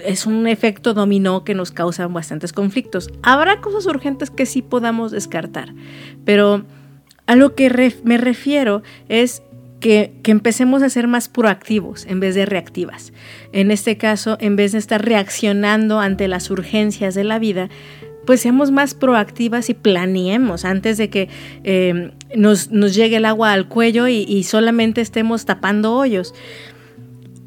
es 0.04 0.26
un 0.26 0.48
efecto 0.48 0.94
dominó 0.94 1.44
que 1.44 1.54
nos 1.54 1.70
causan 1.70 2.12
bastantes 2.12 2.52
conflictos. 2.52 3.08
Habrá 3.22 3.60
cosas 3.60 3.86
urgentes 3.86 4.30
que 4.30 4.46
sí 4.46 4.62
podamos 4.62 5.12
descartar, 5.12 5.72
pero 6.24 6.64
a 7.26 7.36
lo 7.36 7.54
que 7.54 7.94
me 8.02 8.18
refiero 8.18 8.82
es 9.08 9.44
que, 9.78 10.18
que, 10.24 10.32
empecemos 10.32 10.82
a 10.82 10.90
ser 10.90 11.06
más 11.06 11.28
proactivos 11.28 12.04
en 12.06 12.18
vez 12.18 12.34
de 12.34 12.46
reactivas. 12.46 13.12
En 13.52 13.70
este 13.70 13.96
caso, 13.96 14.38
en 14.40 14.56
vez 14.56 14.72
de 14.72 14.78
estar 14.78 15.04
reaccionando 15.04 16.00
ante 16.00 16.26
las 16.26 16.50
urgencias 16.50 17.14
de 17.14 17.22
la 17.22 17.38
vida, 17.38 17.68
pues 18.28 18.42
seamos 18.42 18.70
más 18.70 18.92
proactivas 18.92 19.70
y 19.70 19.74
planeemos 19.74 20.66
antes 20.66 20.98
de 20.98 21.08
que 21.08 21.30
eh, 21.64 22.12
nos, 22.36 22.68
llegue 22.68 23.16
el 23.16 23.24
agua 23.24 23.54
al 23.54 23.68
cuello 23.68 24.06
y, 24.06 24.16
y 24.28 24.42
solamente 24.42 25.00
estemos 25.00 25.46
tapando 25.46 25.94
hoyos. 25.94 26.34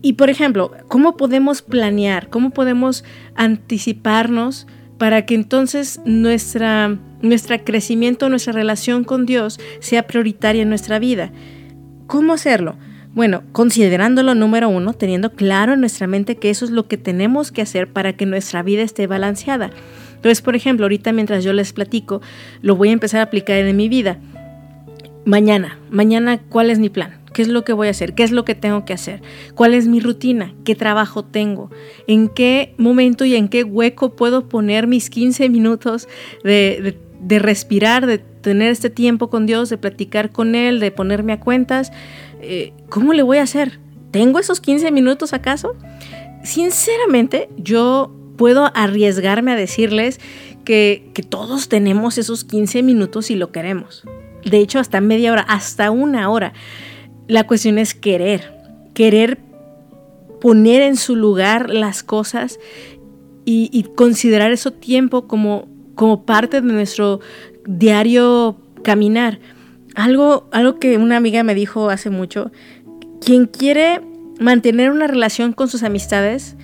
Y 0.01 0.13
por 0.13 0.31
ejemplo, 0.31 0.71
¿cómo 0.87 1.17
podemos 1.17 1.61
planear? 1.61 2.29
¿Cómo 2.29 2.49
podemos 2.49 3.03
anticiparnos 3.35 4.65
para 4.97 5.23
que 5.27 5.35
entonces 5.35 6.01
nuestra, 6.03 6.97
nuestro 7.21 7.63
crecimiento, 7.63 8.27
nuestra 8.27 8.51
relación 8.51 9.03
con 9.03 9.27
Dios 9.27 9.59
sea 9.81 10.07
prioritaria 10.07 10.63
en 10.63 10.69
nuestra 10.69 10.97
vida? 10.97 11.31
¿Cómo 12.07 12.33
hacerlo? 12.33 12.75
Bueno, 13.13 13.43
considerándolo 13.51 14.33
número 14.33 14.67
uno, 14.67 14.93
teniendo 14.93 15.33
claro 15.33 15.73
en 15.73 15.81
nuestra 15.81 16.07
mente 16.07 16.37
que 16.37 16.49
eso 16.49 16.65
es 16.65 16.71
lo 16.71 16.87
que 16.87 16.97
tenemos 16.97 17.51
que 17.51 17.61
hacer 17.61 17.93
para 17.93 18.13
que 18.13 18.25
nuestra 18.25 18.63
vida 18.63 18.81
esté 18.81 19.05
balanceada. 19.05 19.69
Entonces, 20.21 20.43
por 20.43 20.55
ejemplo, 20.55 20.85
ahorita 20.85 21.13
mientras 21.13 21.43
yo 21.43 21.51
les 21.51 21.73
platico, 21.73 22.21
lo 22.61 22.75
voy 22.75 22.89
a 22.89 22.91
empezar 22.91 23.21
a 23.21 23.23
aplicar 23.23 23.57
en 23.57 23.75
mi 23.75 23.89
vida. 23.89 24.19
Mañana, 25.25 25.79
mañana, 25.89 26.39
¿cuál 26.47 26.69
es 26.69 26.77
mi 26.77 26.89
plan? 26.89 27.19
¿Qué 27.33 27.41
es 27.41 27.47
lo 27.47 27.63
que 27.63 27.73
voy 27.73 27.87
a 27.87 27.89
hacer? 27.89 28.13
¿Qué 28.13 28.21
es 28.21 28.29
lo 28.29 28.45
que 28.45 28.53
tengo 28.53 28.85
que 28.85 28.93
hacer? 28.93 29.23
¿Cuál 29.55 29.73
es 29.73 29.87
mi 29.87 29.99
rutina? 29.99 30.53
¿Qué 30.63 30.75
trabajo 30.75 31.25
tengo? 31.25 31.71
¿En 32.05 32.29
qué 32.29 32.75
momento 32.77 33.25
y 33.25 33.35
en 33.35 33.49
qué 33.49 33.63
hueco 33.63 34.15
puedo 34.15 34.47
poner 34.47 34.85
mis 34.85 35.09
15 35.09 35.49
minutos 35.49 36.07
de, 36.43 36.99
respirar, 37.39 38.05
de 38.05 38.19
tener 38.19 38.71
este 38.71 38.91
tiempo 38.91 39.31
con 39.31 39.47
Dios, 39.47 39.69
de 39.69 39.79
platicar 39.79 40.31
con 40.31 40.53
Él, 40.53 40.79
de 40.79 40.91
ponerme 40.91 41.33
a 41.33 41.39
cuentas? 41.39 41.91
Eh, 42.41 42.73
¿Cómo 42.89 43.13
le 43.13 43.23
voy 43.23 43.39
a 43.39 43.43
hacer? 43.43 43.79
¿Tengo 44.11 44.37
esos 44.37 44.61
15 44.61 44.91
minutos 44.91 45.33
acaso? 45.33 45.75
Sinceramente, 46.43 47.49
yo 47.57 48.20
puedo 48.37 48.71
arriesgarme 48.75 49.51
a 49.51 49.55
decirles 49.55 50.19
que, 50.65 51.09
que 51.13 51.23
todos 51.23 51.69
tenemos 51.69 52.17
esos 52.17 52.43
15 52.43 52.83
minutos 52.83 53.27
si 53.27 53.35
lo 53.35 53.51
queremos. 53.51 54.03
De 54.45 54.57
hecho, 54.57 54.79
hasta 54.79 55.01
media 55.01 55.31
hora, 55.31 55.41
hasta 55.41 55.91
una 55.91 56.29
hora. 56.29 56.53
La 57.27 57.45
cuestión 57.45 57.77
es 57.77 57.93
querer, 57.93 58.53
querer 58.93 59.39
poner 60.41 60.81
en 60.81 60.97
su 60.97 61.15
lugar 61.15 61.69
las 61.69 62.03
cosas 62.03 62.59
y, 63.45 63.85
considerar 63.95 64.51
ese 64.51 64.71
tiempo 64.71 65.27
como, 65.27 65.67
como 65.95 66.25
parte 66.25 66.61
de 66.61 66.73
nuestro 66.73 67.19
diario 67.65 68.57
caminar. 68.83 69.39
Algo, 69.95 70.47
algo 70.51 70.79
que 70.79 70.97
una 70.97 71.17
amiga 71.17 71.43
me 71.43 71.55
dijo 71.55 71.89
hace 71.89 72.09
mucho, 72.09 72.51
quien 73.19 73.45
quiere 73.45 74.01
mantener 74.39 74.91
una 74.91 75.07
relación 75.07 75.53
con 75.53 75.67
sus 75.67 75.83
amistades, 75.83 76.55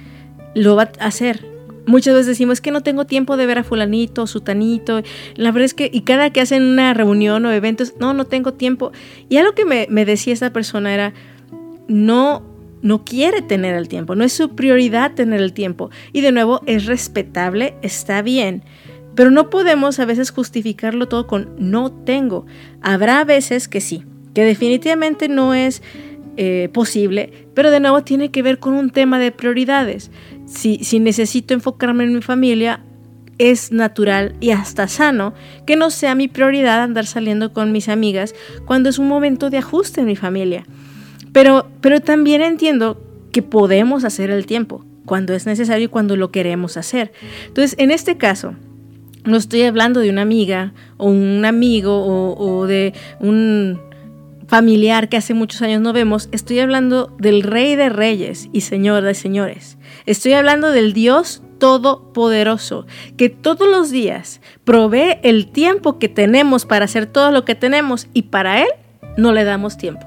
lo 0.56 0.76
va 0.76 0.92
a 1.00 1.06
hacer 1.06 1.46
muchas 1.88 2.14
veces 2.14 2.28
decimos 2.28 2.62
que 2.62 2.70
no 2.70 2.84
tengo 2.84 3.06
tiempo 3.06 3.38
de 3.38 3.48
ver 3.48 3.58
a 3.58 3.64
fulanito, 3.64 4.28
sutanito. 4.28 5.02
La 5.36 5.52
verdad 5.52 5.66
es 5.66 5.74
que, 5.74 5.90
y 5.92 6.02
cada 6.02 6.30
que 6.30 6.42
hacen 6.42 6.64
una 6.64 6.94
reunión 6.94 7.46
o 7.46 7.52
eventos, 7.52 7.96
no, 8.00 8.14
no 8.14 8.26
tengo 8.26 8.54
tiempo. 8.54 8.92
Y 9.30 9.38
algo 9.38 9.54
que 9.54 9.66
me, 9.66 9.88
me 9.90 10.06
decía 10.06 10.34
esta 10.34 10.54
persona 10.54 10.94
era, 10.94 11.14
no, 11.88 12.44
no 12.82 13.04
quiere 13.04 13.42
tener 13.42 13.76
el 13.76 13.88
tiempo, 13.88 14.16
no 14.16 14.24
es 14.24 14.34
su 14.34 14.56
prioridad 14.56 15.16
tener 15.16 15.42
el 15.42 15.54
tiempo. 15.54 15.90
Y 16.14 16.22
de 16.22 16.32
nuevo, 16.32 16.62
es 16.68 16.86
respetable, 16.86 17.76
está 17.82 18.22
bien. 18.22 18.64
Pero 19.16 19.32
no 19.32 19.50
podemos 19.50 20.00
a 20.00 20.06
veces 20.06 20.30
justificarlo 20.30 21.08
todo 21.08 21.26
con 21.26 21.56
no 21.58 21.92
tengo. 21.92 22.46
Habrá 22.82 23.24
veces 23.24 23.68
que 23.68 23.82
sí, 23.82 24.04
que 24.36 24.44
definitivamente 24.44 25.28
no 25.28 25.56
es 25.56 25.82
eh, 26.38 26.70
posible, 26.72 27.48
pero 27.56 27.72
de 27.72 27.80
nuevo 27.80 28.04
tiene 28.04 28.30
que 28.30 28.44
ver 28.44 28.60
con 28.60 28.74
un 28.74 28.92
tema 28.92 29.18
de 29.20 29.32
prioridades. 29.32 30.12
Si, 30.46 30.84
si 30.84 31.00
necesito 31.00 31.56
enfocarme 31.56 32.04
en 32.04 32.14
mi 32.14 32.22
familia, 32.22 32.82
es 33.38 33.72
natural 33.72 34.36
y 34.40 34.52
hasta 34.52 34.88
sano 34.88 35.34
que 35.66 35.76
no 35.76 35.90
sea 35.90 36.16
mi 36.16 36.28
prioridad 36.28 36.84
andar 36.84 37.06
saliendo 37.06 37.54
con 37.54 37.72
mis 37.72 37.90
amigas 37.90 38.34
cuando 38.66 38.90
es 38.90 39.00
un 39.00 39.08
momento 39.08 39.50
de 39.50 39.58
ajuste 39.58 40.02
en 40.02 40.08
mi 40.08 40.16
familia. 40.16 40.66
Pero, 41.34 41.68
pero 41.82 42.02
también 42.02 42.42
entiendo 42.42 43.02
que 43.32 43.42
podemos 43.42 44.04
hacer 44.04 44.30
el 44.30 44.46
tiempo 44.46 44.86
cuando 45.06 45.34
es 45.34 45.46
necesario 45.46 45.86
y 45.86 45.90
cuando 45.90 46.16
lo 46.18 46.32
queremos 46.32 46.78
hacer. 46.78 47.12
Entonces, 47.48 47.76
en 47.80 47.92
este 47.92 48.18
caso, 48.18 48.54
no 49.24 49.38
estoy 49.38 49.64
hablando 49.64 50.02
de 50.02 50.10
una 50.10 50.22
amiga 50.22 50.74
o 50.98 51.10
un 51.10 51.46
amigo 51.46 52.36
o 52.38 52.68
de 52.68 52.94
un 53.20 53.87
familiar 54.48 55.10
que 55.10 55.18
hace 55.18 55.34
muchos 55.34 55.62
años 55.62 55.82
no 55.82 55.94
vemos, 55.94 56.30
estoy 56.32 56.60
hablando 56.60 57.14
del 57.20 57.44
Rey 57.44 57.76
de 57.76 57.90
Reyes 57.90 58.50
y 58.54 58.62
Señor 58.62 59.04
de 59.04 59.14
Señores. 59.14 59.78
Estoy 60.06 60.34
hablando 60.34 60.72
del 60.72 60.94
Dios 60.94 61.44
Todopoderoso, 61.60 62.86
que 63.18 63.30
todos 63.30 63.68
los 63.68 63.90
días 63.90 64.42
provee 64.64 65.18
el 65.24 65.48
tiempo 65.48 66.00
que 66.00 66.08
tenemos 66.08 66.66
para 66.66 66.86
hacer 66.86 67.08
todo 67.08 67.32
lo 67.32 67.46
que 67.46 67.56
tenemos 67.56 68.08
y 68.14 68.24
para 68.24 68.62
Él 68.62 68.70
no 69.18 69.34
le 69.34 69.44
damos 69.44 69.78
tiempo. 69.78 70.06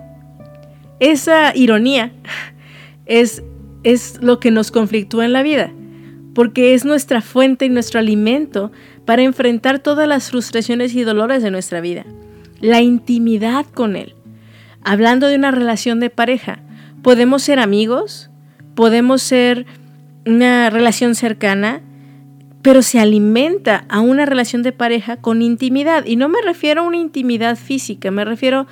Esa 1.01 1.55
ironía 1.55 2.13
es, 3.07 3.43
es 3.83 4.23
lo 4.23 4.41
que 4.41 4.51
nos 4.51 4.71
conflictúa 4.71 5.25
en 5.25 5.33
la 5.33 5.43
vida, 5.43 5.73
porque 6.35 6.73
es 6.75 6.85
nuestra 6.85 7.21
fuente 7.21 7.67
y 7.67 7.69
nuestro 7.69 8.01
alimento 8.01 8.71
para 9.05 9.23
enfrentar 9.23 9.81
todas 9.81 10.09
las 10.09 10.31
frustraciones 10.31 10.95
y 10.95 11.03
dolores 11.03 11.43
de 11.43 11.51
nuestra 11.51 11.81
vida. 11.81 12.07
La 12.61 12.81
intimidad 12.81 13.67
con 13.67 13.97
Él 13.97 14.15
hablando 14.83 15.27
de 15.29 15.37
una 15.37 15.51
relación 15.51 16.01
de 16.01 16.11
pareja, 16.11 16.61
podemos 17.03 17.43
ser 17.43 17.59
amigos, 17.59 18.31
podemos 18.75 19.23
ser 19.23 19.67
una 20.27 20.71
relación 20.71 21.15
cercana, 21.15 21.83
pero 22.63 22.83
se 22.83 22.99
alimenta 22.99 23.85
a 23.89 24.01
una 24.01 24.27
relación 24.27 24.63
de 24.63 24.73
pareja 24.73 25.17
con 25.17 25.43
intimidad. 25.43 26.05
Y 26.07 26.17
no 26.17 26.29
me 26.29 26.43
refiero 26.43 26.83
a 26.83 26.87
una 26.87 26.99
intimidad 26.99 27.57
física, 27.57 28.11
me 28.11 28.25
refiero 28.25 28.67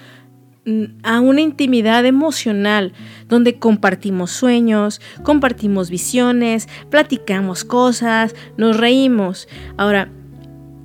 mm, 0.66 0.84
a 1.02 1.20
una 1.20 1.40
intimidad 1.40 2.04
emocional, 2.04 2.92
donde 3.28 3.58
compartimos 3.58 4.30
sueños, 4.30 5.00
compartimos 5.22 5.88
visiones, 5.88 6.68
platicamos 6.90 7.64
cosas, 7.64 8.34
nos 8.56 8.76
reímos. 8.76 9.48
Ahora, 9.78 10.10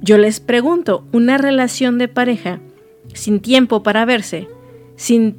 yo 0.01 0.17
les 0.17 0.39
pregunto, 0.39 1.05
¿una 1.11 1.37
relación 1.37 1.97
de 1.97 2.07
pareja 2.07 2.59
sin 3.13 3.41
tiempo 3.41 3.83
para 3.83 4.05
verse 4.05 4.47
sin 4.95 5.37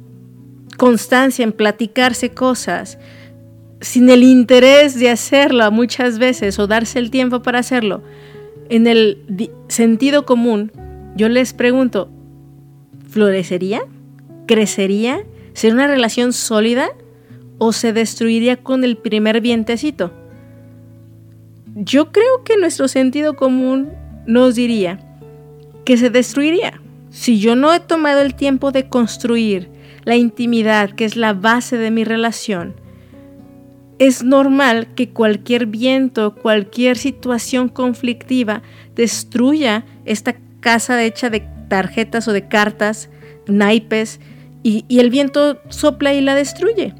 constancia 0.77 1.43
en 1.43 1.51
platicarse 1.51 2.31
cosas, 2.31 2.97
sin 3.81 4.09
el 4.09 4.23
interés 4.23 4.99
de 4.99 5.09
hacerlo 5.09 5.69
muchas 5.71 6.19
veces 6.19 6.59
o 6.59 6.67
darse 6.67 6.99
el 6.99 7.11
tiempo 7.11 7.41
para 7.41 7.59
hacerlo, 7.59 8.01
en 8.69 8.87
el 8.87 9.51
sentido 9.67 10.25
común, 10.25 10.71
yo 11.15 11.29
les 11.29 11.53
pregunto, 11.53 12.09
¿florecería? 13.09 13.85
¿Crecería? 14.47 15.23
¿Sería 15.53 15.75
una 15.75 15.87
relación 15.87 16.33
sólida? 16.33 16.89
¿O 17.57 17.71
se 17.71 17.93
destruiría 17.93 18.57
con 18.57 18.83
el 18.83 18.97
primer 18.97 19.39
vientecito? 19.39 20.11
Yo 21.75 22.11
creo 22.11 22.43
que 22.43 22.57
nuestro 22.57 22.87
sentido 22.87 23.35
común 23.35 23.89
nos 24.25 24.55
diría 24.55 24.99
que 25.85 25.97
se 25.97 26.09
destruiría. 26.09 26.81
Si 27.15 27.39
yo 27.39 27.55
no 27.55 27.73
he 27.73 27.79
tomado 27.79 28.19
el 28.19 28.35
tiempo 28.35 28.73
de 28.73 28.89
construir 28.89 29.69
la 30.03 30.17
intimidad, 30.17 30.91
que 30.91 31.05
es 31.05 31.15
la 31.15 31.31
base 31.31 31.77
de 31.77 31.89
mi 31.89 32.03
relación, 32.03 32.75
es 33.99 34.21
normal 34.21 34.89
que 34.95 35.11
cualquier 35.11 35.65
viento, 35.65 36.35
cualquier 36.35 36.97
situación 36.97 37.69
conflictiva 37.69 38.63
destruya 38.95 39.85
esta 40.03 40.35
casa 40.59 41.01
hecha 41.01 41.29
de 41.29 41.47
tarjetas 41.69 42.27
o 42.27 42.33
de 42.33 42.49
cartas, 42.49 43.09
naipes, 43.47 44.19
y, 44.61 44.83
y 44.89 44.99
el 44.99 45.09
viento 45.09 45.61
sopla 45.69 46.13
y 46.13 46.19
la 46.19 46.35
destruye. 46.35 46.93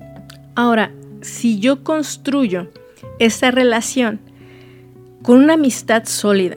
Ahora, 0.56 0.94
si 1.20 1.60
yo 1.60 1.84
construyo 1.84 2.72
esta 3.20 3.52
relación 3.52 4.22
con 5.24 5.40
una 5.40 5.56
amistad 5.56 6.06
sólida, 6.06 6.56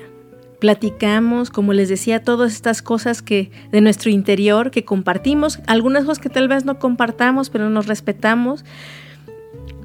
platicamos, 0.58 1.50
como 1.50 1.72
les 1.72 1.88
decía, 1.88 2.22
todas 2.22 2.52
estas 2.52 2.82
cosas 2.82 3.22
que 3.22 3.50
de 3.70 3.80
nuestro 3.80 4.10
interior 4.10 4.70
que 4.70 4.84
compartimos, 4.84 5.60
algunas 5.66 6.04
cosas 6.04 6.18
que 6.18 6.30
tal 6.30 6.48
vez 6.48 6.64
no 6.64 6.78
compartamos, 6.78 7.50
pero 7.50 7.70
nos 7.70 7.86
respetamos. 7.86 8.64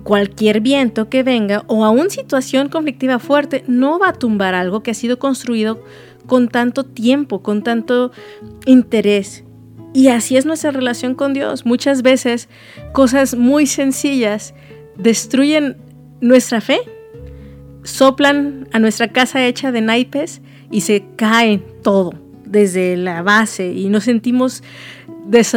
Cualquier 0.03 0.59
viento 0.59 1.09
que 1.09 1.23
venga 1.23 1.63
o 1.67 1.85
aún 1.85 2.09
situación 2.09 2.67
conflictiva 2.67 3.19
fuerte 3.19 3.63
no 3.67 3.99
va 3.99 4.09
a 4.09 4.13
tumbar 4.13 4.53
algo 4.53 4.83
que 4.83 4.91
ha 4.91 4.95
sido 4.95 5.17
construido 5.17 5.81
con 6.25 6.49
tanto 6.49 6.83
tiempo, 6.83 7.41
con 7.41 7.63
tanto 7.63 8.11
interés. 8.65 9.43
Y 9.93 10.07
así 10.07 10.35
es 10.35 10.45
nuestra 10.45 10.71
relación 10.71 11.13
con 11.13 11.33
Dios. 11.33 11.65
Muchas 11.65 12.01
veces 12.01 12.49
cosas 12.93 13.35
muy 13.35 13.67
sencillas 13.67 14.53
destruyen 14.97 15.77
nuestra 16.19 16.61
fe, 16.61 16.79
soplan 17.83 18.67
a 18.71 18.79
nuestra 18.79 19.09
casa 19.09 19.45
hecha 19.45 19.71
de 19.71 19.81
naipes 19.81 20.41
y 20.73 20.81
se 20.81 21.05
cae 21.15 21.59
todo 21.83 22.13
desde 22.45 22.97
la 22.97 23.21
base 23.21 23.71
y 23.71 23.87
nos 23.89 24.03
sentimos 24.03 24.63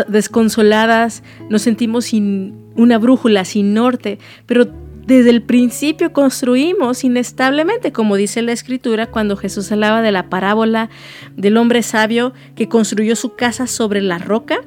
desconsoladas, 0.09 1.23
nos 1.51 1.63
sentimos 1.63 2.05
sin 2.05 2.55
una 2.77 2.99
brújula, 2.99 3.45
sin 3.45 3.75
norte, 3.75 4.19
pero 4.47 4.69
desde 5.07 5.31
el 5.31 5.43
principio 5.43 6.13
construimos 6.13 7.03
inestablemente, 7.03 7.93
como 7.93 8.17
dice 8.17 8.43
la 8.43 8.53
escritura 8.53 9.07
cuando 9.07 9.37
Jesús 9.37 9.73
hablaba 9.73 10.03
de 10.03 10.13
la 10.13 10.29
parábola 10.29 10.91
del 11.37 11.57
hombre 11.57 11.83
sabio 11.83 12.33
que 12.55 12.69
construyó 12.69 13.17
su 13.17 13.35
casa 13.35 13.67
sobre 13.67 14.03
la 14.03 14.19
roca 14.19 14.59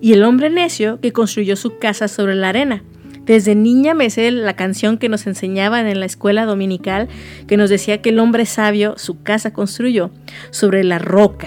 y 0.00 0.12
el 0.12 0.22
hombre 0.22 0.50
necio 0.50 1.00
que 1.00 1.12
construyó 1.12 1.56
su 1.56 1.78
casa 1.78 2.08
sobre 2.08 2.34
la 2.34 2.50
arena. 2.50 2.82
Desde 3.30 3.54
niña 3.54 3.94
me 3.94 4.10
sé 4.10 4.32
la 4.32 4.56
canción 4.56 4.98
que 4.98 5.08
nos 5.08 5.24
enseñaban 5.28 5.86
en 5.86 6.00
la 6.00 6.06
escuela 6.06 6.46
dominical 6.46 7.08
que 7.46 7.56
nos 7.56 7.70
decía 7.70 8.02
que 8.02 8.08
el 8.08 8.18
hombre 8.18 8.44
sabio 8.44 8.94
su 8.96 9.22
casa 9.22 9.52
construyó 9.52 10.10
sobre 10.50 10.82
la 10.82 10.98
roca. 10.98 11.46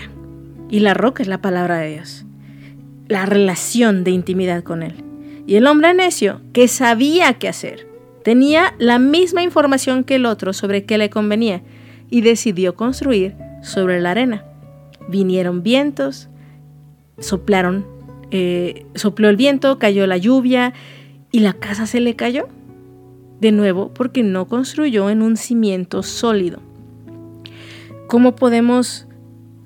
Y 0.69 0.80
la 0.80 0.93
roca 0.93 1.24
es 1.24 1.28
la 1.28 1.41
palabra 1.41 1.80
de 1.80 1.96
Dios. 1.96 2.24
La 3.10 3.26
relación 3.26 4.06
de 4.06 4.12
intimidad 4.12 4.63
con 4.63 4.82
Él. 4.82 5.04
Y 5.46 5.56
el 5.56 5.67
hombre 5.67 5.93
necio 5.93 6.39
que 6.54 6.69
sabía 6.69 7.34
qué 7.34 7.50
hacer 7.50 7.86
Tenía 8.24 8.76
la 8.78 8.98
misma 8.98 9.43
información 9.43 10.06
que 10.06 10.15
el 10.15 10.26
otro 10.26 10.54
sobre 10.54 10.86
qué 10.86 10.98
le 10.98 11.10
convenía 11.10 11.63
y 12.10 12.22
decidió 12.22 12.78
construir 12.78 13.36
sobre 13.62 14.00
la 14.00 14.12
arena. 14.12 14.46
Vinieron 15.10 15.63
vientos, 15.63 16.30
soplaron, 17.19 17.86
eh, 18.32 18.86
sopló 18.96 19.28
el 19.28 19.36
viento, 19.36 19.80
cayó 19.80 20.08
la 20.08 20.15
lluvia 20.15 20.74
y 21.34 21.39
la 21.39 21.52
casa 21.52 21.86
se 21.86 22.00
le 22.00 22.15
cayó. 22.15 22.48
De 23.41 23.52
nuevo, 23.52 23.93
porque 23.93 24.24
no 24.24 24.48
construyó 24.48 25.10
en 25.10 25.22
un 25.22 25.36
cimiento 25.36 26.02
sólido. 26.02 26.62
¿Cómo 28.08 28.36
podemos 28.38 29.06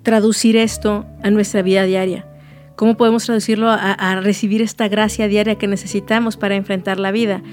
traducir 0.01 0.55
esto 0.55 1.05
a 1.21 1.29
nuestra 1.29 1.61
vida 1.61 1.83
diaria? 1.83 2.25
¿Cómo 2.75 2.95
podemos 2.95 3.25
traducirlo 3.25 3.69
a, 3.69 4.21
recibir 4.21 4.61
esta 4.61 4.87
gracia 4.87 5.27
diaria 5.27 5.55
que 5.55 5.67
necesitamos 5.67 6.37
para 6.37 6.55
enfrentar 6.55 6.99
la 6.99 7.11
vida? 7.11 7.43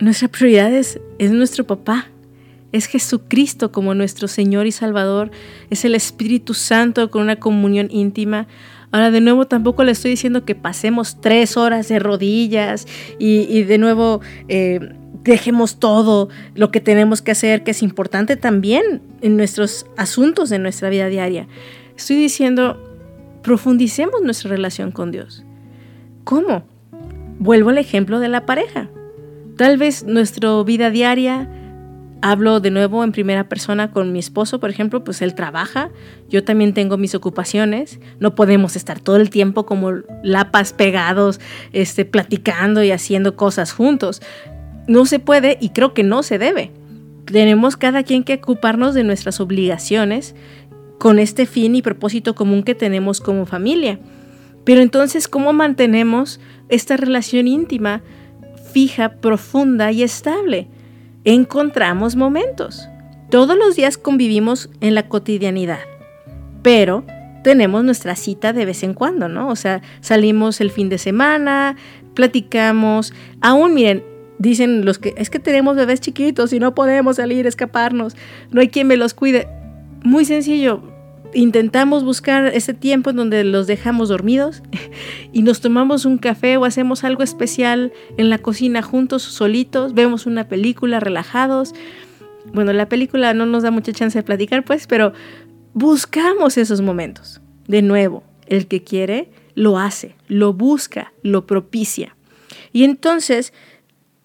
Nuestra 0.00 0.28
prioridad 0.28 0.72
es, 0.72 0.98
nuestro 1.20 1.66
papá, 1.66 2.06
es 2.72 2.86
Jesucristo 2.86 3.70
como 3.70 3.94
nuestro 3.94 4.28
Señor 4.28 4.66
y 4.66 4.72
Salvador, 4.72 5.30
es 5.70 5.84
el 5.84 5.94
Espíritu 5.94 6.54
Santo 6.54 7.10
con 7.10 7.22
una 7.22 7.36
comunión 7.36 7.88
íntima. 7.90 8.48
Ahora 8.92 9.10
de 9.10 9.20
nuevo 9.20 9.46
tampoco 9.46 9.84
le 9.84 9.92
estoy 9.92 10.12
diciendo 10.12 10.44
que 10.44 10.54
pasemos 10.54 11.20
tres 11.20 11.56
horas 11.56 11.88
de 11.88 11.98
rodillas 11.98 12.86
y, 13.18 13.62
de 13.62 13.78
nuevo 13.78 14.20
eh, 14.48 14.80
dejemos 15.24 15.78
todo 15.78 16.28
lo 16.54 16.70
que 16.70 16.80
tenemos 16.80 17.22
que 17.22 17.30
hacer, 17.30 17.64
que 17.64 17.70
es 17.70 17.82
importante 17.82 18.36
también 18.36 19.00
en 19.22 19.36
nuestros 19.36 19.86
asuntos 19.96 20.50
de 20.50 20.58
nuestra 20.58 20.90
vida 20.90 21.06
diaria. 21.06 21.48
Estoy 21.96 22.16
diciendo, 22.16 22.78
profundicemos 23.42 24.20
nuestra 24.22 24.50
relación 24.50 24.92
con 24.92 25.10
Dios. 25.10 25.44
¿Cómo? 26.24 26.64
Vuelvo 27.38 27.70
al 27.70 27.78
ejemplo 27.78 28.20
de 28.20 28.28
la 28.28 28.46
pareja. 28.46 28.90
Tal 29.56 29.76
vez 29.78 30.04
nuestra 30.04 30.62
vida 30.64 30.90
diaria, 30.90 31.48
hablo 32.22 32.60
de 32.60 32.70
nuevo 32.70 33.04
en 33.04 33.12
primera 33.12 33.48
persona 33.48 33.90
con 33.90 34.12
mi 34.12 34.18
esposo, 34.18 34.60
por 34.60 34.70
ejemplo, 34.70 35.04
pues 35.04 35.20
él 35.20 35.34
trabaja, 35.34 35.90
yo 36.30 36.42
también 36.44 36.72
tengo 36.72 36.96
mis 36.96 37.14
ocupaciones, 37.14 38.00
no 38.20 38.34
podemos 38.34 38.76
estar 38.76 39.00
todo 39.00 39.16
el 39.16 39.28
tiempo 39.28 39.66
como 39.66 39.92
lapas 40.22 40.72
pegados, 40.72 41.40
este, 41.72 42.04
platicando 42.04 42.82
y 42.82 42.90
haciendo 42.90 43.36
cosas 43.36 43.72
juntos. 43.72 44.22
No 44.86 45.04
se 45.04 45.18
puede 45.18 45.58
y 45.60 45.70
creo 45.70 45.92
que 45.92 46.04
no 46.04 46.22
se 46.22 46.38
debe. 46.38 46.70
Tenemos 47.26 47.76
cada 47.76 48.02
quien 48.02 48.24
que 48.24 48.34
ocuparnos 48.34 48.94
de 48.94 49.04
nuestras 49.04 49.40
obligaciones 49.40 50.34
con 50.98 51.18
este 51.18 51.46
fin 51.46 51.74
y 51.74 51.82
propósito 51.82 52.34
común 52.34 52.62
que 52.62 52.74
tenemos 52.74 53.20
como 53.20 53.46
familia. 53.46 53.98
Pero 54.64 54.80
entonces, 54.80 55.28
¿cómo 55.28 55.52
mantenemos 55.52 56.40
esta 56.68 56.96
relación 56.96 57.48
íntima? 57.48 58.02
fija, 58.72 59.20
profunda 59.20 59.92
y 59.92 60.02
estable. 60.02 60.68
Encontramos 61.24 62.16
momentos. 62.16 62.88
Todos 63.30 63.56
los 63.56 63.76
días 63.76 63.96
convivimos 63.96 64.70
en 64.80 64.96
la 64.96 65.08
cotidianidad, 65.08 65.78
pero 66.62 67.04
tenemos 67.44 67.84
nuestra 67.84 68.16
cita 68.16 68.52
de 68.52 68.64
vez 68.64 68.82
en 68.82 68.92
cuando, 68.92 69.28
¿no? 69.28 69.48
O 69.48 69.56
sea, 69.56 69.82
salimos 70.00 70.60
el 70.60 70.70
fin 70.70 70.88
de 70.88 70.98
semana, 70.98 71.76
platicamos, 72.14 73.14
aún 73.40 73.74
miren, 73.74 74.04
dicen 74.38 74.84
los 74.84 74.98
que 74.98 75.14
es 75.16 75.30
que 75.30 75.38
tenemos 75.38 75.76
bebés 75.76 76.00
chiquitos 76.00 76.52
y 76.52 76.58
no 76.58 76.74
podemos 76.74 77.16
salir, 77.16 77.46
escaparnos, 77.46 78.16
no 78.50 78.60
hay 78.60 78.68
quien 78.68 78.88
me 78.88 78.96
los 78.96 79.14
cuide. 79.14 79.48
Muy 80.02 80.24
sencillo, 80.24 80.82
intentamos 81.34 82.04
buscar 82.04 82.46
ese 82.46 82.74
tiempo 82.74 83.10
en 83.10 83.16
donde 83.16 83.44
los 83.44 83.66
dejamos 83.66 84.08
dormidos 84.08 84.62
y 85.32 85.42
nos 85.42 85.60
tomamos 85.60 86.04
un 86.04 86.18
café 86.18 86.56
o 86.56 86.64
hacemos 86.64 87.04
algo 87.04 87.22
especial 87.22 87.92
en 88.16 88.30
la 88.30 88.38
cocina 88.38 88.82
juntos, 88.82 89.22
solitos, 89.22 89.94
vemos 89.94 90.26
una 90.26 90.48
película 90.48 91.00
relajados. 91.00 91.74
Bueno, 92.52 92.72
la 92.72 92.88
película 92.88 93.34
no 93.34 93.46
nos 93.46 93.62
da 93.62 93.70
mucha 93.70 93.92
chance 93.92 94.18
de 94.18 94.22
platicar, 94.22 94.64
pues, 94.64 94.86
pero 94.86 95.12
buscamos 95.74 96.58
esos 96.58 96.80
momentos. 96.80 97.40
De 97.68 97.82
nuevo, 97.82 98.24
el 98.46 98.66
que 98.66 98.82
quiere, 98.82 99.30
lo 99.54 99.78
hace, 99.78 100.16
lo 100.28 100.52
busca, 100.52 101.12
lo 101.22 101.46
propicia. 101.46 102.16
Y 102.72 102.84
entonces 102.84 103.52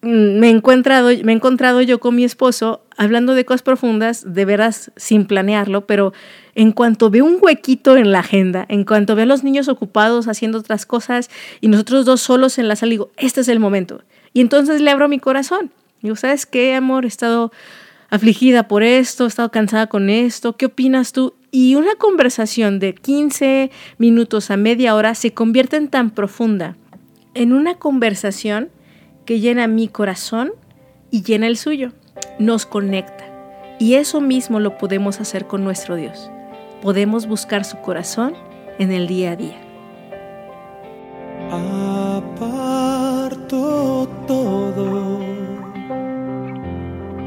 me 0.08 0.48
he 0.48 0.50
encontrado, 0.50 1.08
me 1.08 1.32
he 1.32 1.34
encontrado 1.34 1.82
yo 1.82 2.00
con 2.00 2.14
mi 2.14 2.24
esposo 2.24 2.82
hablando 2.96 3.34
de 3.34 3.44
cosas 3.44 3.62
profundas, 3.62 4.24
de 4.26 4.44
veras 4.44 4.90
sin 4.96 5.26
planearlo, 5.26 5.86
pero 5.86 6.12
en 6.54 6.72
cuanto 6.72 7.10
veo 7.10 7.24
un 7.24 7.38
huequito 7.40 7.96
en 7.96 8.10
la 8.10 8.20
agenda, 8.20 8.64
en 8.68 8.84
cuanto 8.84 9.14
veo 9.14 9.24
a 9.24 9.26
los 9.26 9.44
niños 9.44 9.68
ocupados 9.68 10.26
haciendo 10.26 10.58
otras 10.58 10.86
cosas 10.86 11.30
y 11.60 11.68
nosotros 11.68 12.04
dos 12.04 12.20
solos 12.20 12.58
en 12.58 12.68
la 12.68 12.76
sala, 12.76 12.90
digo, 12.90 13.10
este 13.16 13.42
es 13.42 13.48
el 13.48 13.60
momento. 13.60 14.02
Y 14.32 14.40
entonces 14.40 14.80
le 14.80 14.90
abro 14.90 15.08
mi 15.08 15.18
corazón. 15.18 15.70
Digo, 16.02 16.16
¿sabes 16.16 16.46
qué, 16.46 16.74
amor? 16.74 17.04
He 17.04 17.08
estado 17.08 17.52
afligida 18.10 18.68
por 18.68 18.82
esto, 18.82 19.24
he 19.24 19.28
estado 19.28 19.50
cansada 19.50 19.88
con 19.88 20.10
esto, 20.10 20.56
¿qué 20.56 20.66
opinas 20.66 21.12
tú? 21.12 21.34
Y 21.50 21.74
una 21.74 21.94
conversación 21.96 22.78
de 22.78 22.94
15 22.94 23.70
minutos 23.98 24.50
a 24.50 24.56
media 24.56 24.94
hora 24.94 25.14
se 25.14 25.32
convierte 25.32 25.76
en 25.76 25.88
tan 25.88 26.10
profunda, 26.10 26.76
en 27.34 27.52
una 27.52 27.74
conversación 27.74 28.70
que 29.28 29.38
llena 29.38 29.68
mi 29.68 29.86
corazón 29.86 30.50
y 31.12 31.22
llena 31.22 31.46
el 31.46 31.56
suyo, 31.56 31.92
nos 32.40 32.66
conecta. 32.66 33.24
Y 33.78 33.94
eso 33.94 34.20
mismo 34.20 34.58
lo 34.58 34.76
podemos 34.76 35.20
hacer 35.20 35.46
con 35.46 35.62
nuestro 35.62 35.94
Dios 35.94 36.30
podemos 36.80 37.26
buscar 37.26 37.64
su 37.64 37.78
corazón 37.78 38.34
en 38.78 38.92
el 38.92 39.06
día 39.06 39.32
a 39.32 39.36
día. 39.36 39.58
Aparto 43.10 44.08
todo 44.26 45.18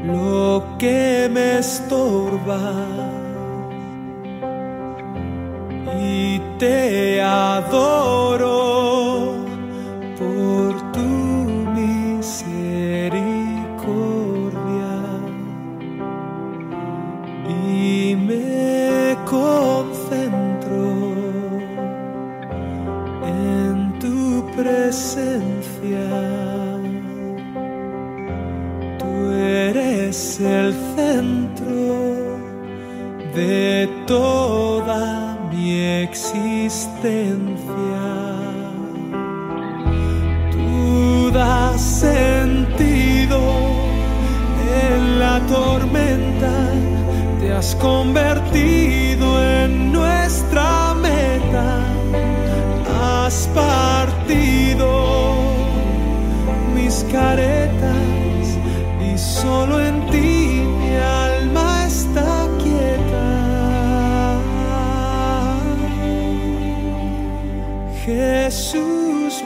lo 0.06 0.64
que 0.78 1.28
me 1.30 1.58
estorba 1.58 2.86
y 6.00 6.40
te 6.58 7.20
adoro 7.20 8.71
presencia. 24.92 26.06
Tú 28.98 29.30
eres 29.32 30.38
el 30.38 30.74
centro 30.94 32.36
de 33.34 33.88
toda 34.06 35.38
mi 35.50 35.80
existencia. 36.02 36.76
Tú 40.50 41.30
das 41.32 41.80
sentido 41.80 43.40
en 44.90 45.18
la 45.18 45.40
tormenta, 45.46 46.54
te 47.40 47.50
has 47.50 47.74
convertido 47.76 49.42
en 49.42 49.90
nuestra 49.90 50.92
meta. 51.00 51.78
Has 53.00 53.46
caretas 57.12 58.58
y 59.00 59.18
solo 59.18 59.80
en 59.80 60.06
ti 60.10 60.62
mi 60.80 60.96
alma 60.96 61.86
está 61.86 62.48
quieta. 62.62 63.28
Jesús 68.04 69.42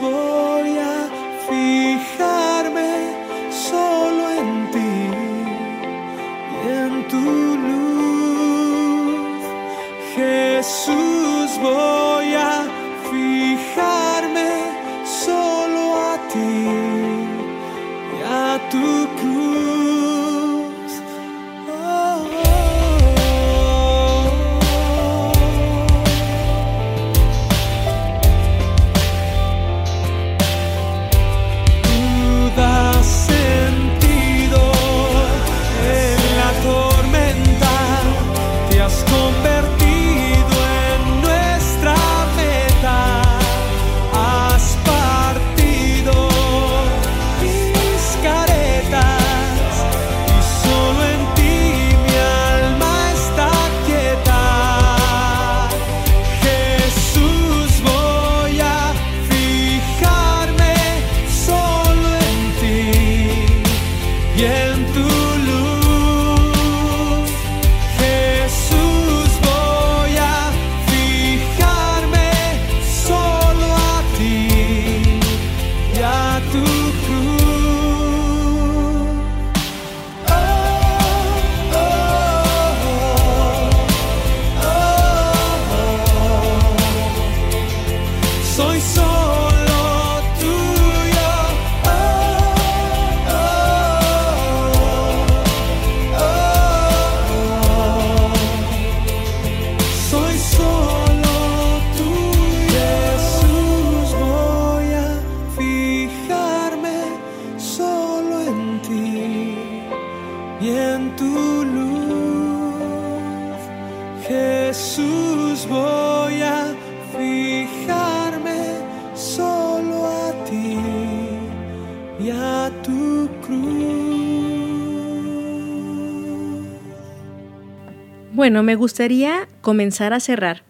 Bueno, 128.33 128.61
me 128.63 128.75
gustaría 128.75 129.47
comenzar 129.61 130.13
a 130.13 130.19
cerrar 130.19 130.63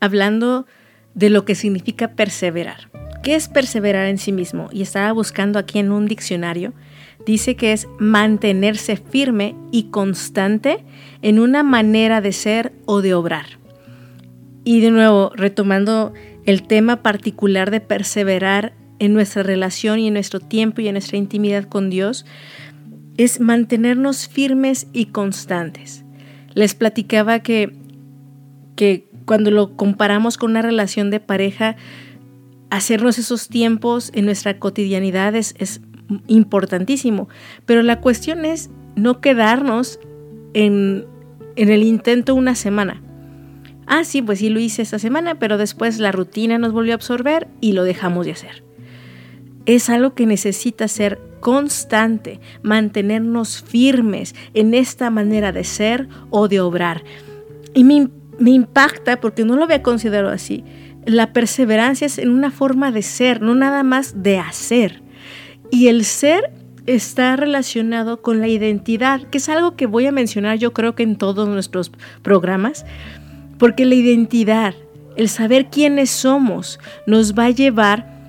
hablando 0.00 0.66
de 1.14 1.30
lo 1.30 1.44
que 1.44 1.54
significa 1.54 2.12
perseverar. 2.12 2.90
¿Qué 3.22 3.34
es 3.34 3.48
perseverar 3.48 4.06
en 4.06 4.18
sí 4.18 4.32
mismo? 4.32 4.68
Y 4.70 4.82
estaba 4.82 5.12
buscando 5.12 5.58
aquí 5.58 5.78
en 5.78 5.92
un 5.92 6.06
diccionario. 6.06 6.74
Dice 7.24 7.56
que 7.56 7.72
es 7.72 7.88
mantenerse 7.98 8.96
firme 8.96 9.56
y 9.70 9.84
constante 9.84 10.84
en 11.22 11.38
una 11.38 11.62
manera 11.62 12.20
de 12.20 12.32
ser 12.32 12.72
o 12.84 13.00
de 13.00 13.14
obrar. 13.14 13.46
Y 14.64 14.80
de 14.80 14.90
nuevo, 14.90 15.30
retomando 15.34 16.12
el 16.44 16.66
tema 16.66 17.02
particular 17.02 17.70
de 17.70 17.80
perseverar 17.80 18.74
en 18.98 19.14
nuestra 19.14 19.42
relación 19.42 19.98
y 19.98 20.08
en 20.08 20.14
nuestro 20.14 20.40
tiempo 20.40 20.80
y 20.80 20.88
en 20.88 20.94
nuestra 20.94 21.16
intimidad 21.16 21.64
con 21.64 21.88
Dios, 21.88 22.26
es 23.16 23.40
mantenernos 23.40 24.28
firmes 24.28 24.86
y 24.92 25.06
constantes. 25.06 26.03
Les 26.54 26.74
platicaba 26.74 27.40
que, 27.40 27.72
que 28.76 29.08
cuando 29.24 29.50
lo 29.50 29.76
comparamos 29.76 30.36
con 30.36 30.50
una 30.50 30.62
relación 30.62 31.10
de 31.10 31.20
pareja, 31.20 31.76
hacernos 32.70 33.18
esos 33.18 33.48
tiempos 33.48 34.10
en 34.14 34.24
nuestra 34.24 34.58
cotidianidad 34.58 35.34
es, 35.34 35.80
importantísimo. 36.26 37.28
Pero 37.64 37.82
la 37.82 38.00
cuestión 38.00 38.44
es 38.44 38.70
no 38.94 39.20
quedarnos 39.20 39.98
en, 40.52 41.06
en 41.56 41.70
el 41.70 41.82
intento 41.82 42.34
una 42.34 42.54
semana. 42.54 43.00
Ah, 43.86 44.04
sí, 44.04 44.20
pues 44.22 44.38
sí 44.38 44.48
lo 44.48 44.60
hice 44.60 44.82
esta 44.82 44.98
semana, 44.98 45.38
pero 45.38 45.56
después 45.56 45.98
la 45.98 46.12
rutina 46.12 46.58
nos 46.58 46.72
volvió 46.72 46.92
a 46.92 46.96
absorber 46.96 47.48
y 47.60 47.72
lo 47.72 47.84
dejamos 47.84 48.26
de 48.26 48.32
hacer. 48.32 48.64
Es 49.66 49.88
algo 49.88 50.14
que 50.14 50.26
necesita 50.26 50.88
ser 50.88 51.20
constante, 51.44 52.40
mantenernos 52.62 53.62
firmes 53.62 54.34
en 54.54 54.72
esta 54.72 55.10
manera 55.10 55.52
de 55.52 55.62
ser 55.62 56.08
o 56.30 56.48
de 56.48 56.62
obrar. 56.62 57.04
Y 57.74 57.84
me, 57.84 58.08
me 58.38 58.52
impacta, 58.52 59.20
porque 59.20 59.44
no 59.44 59.54
lo 59.54 59.64
había 59.64 59.82
considerado 59.82 60.32
así, 60.32 60.64
la 61.04 61.34
perseverancia 61.34 62.06
es 62.06 62.16
en 62.16 62.30
una 62.30 62.50
forma 62.50 62.92
de 62.92 63.02
ser, 63.02 63.42
no 63.42 63.54
nada 63.54 63.82
más 63.82 64.22
de 64.22 64.38
hacer. 64.38 65.02
Y 65.70 65.88
el 65.88 66.06
ser 66.06 66.50
está 66.86 67.36
relacionado 67.36 68.22
con 68.22 68.40
la 68.40 68.48
identidad, 68.48 69.20
que 69.24 69.36
es 69.36 69.50
algo 69.50 69.76
que 69.76 69.84
voy 69.84 70.06
a 70.06 70.12
mencionar 70.12 70.56
yo 70.56 70.72
creo 70.72 70.94
que 70.94 71.02
en 71.02 71.16
todos 71.16 71.46
nuestros 71.46 71.92
programas, 72.22 72.86
porque 73.58 73.84
la 73.84 73.96
identidad, 73.96 74.74
el 75.18 75.28
saber 75.28 75.66
quiénes 75.66 76.08
somos, 76.08 76.80
nos 77.06 77.34
va 77.34 77.44
a 77.44 77.50
llevar 77.50 78.23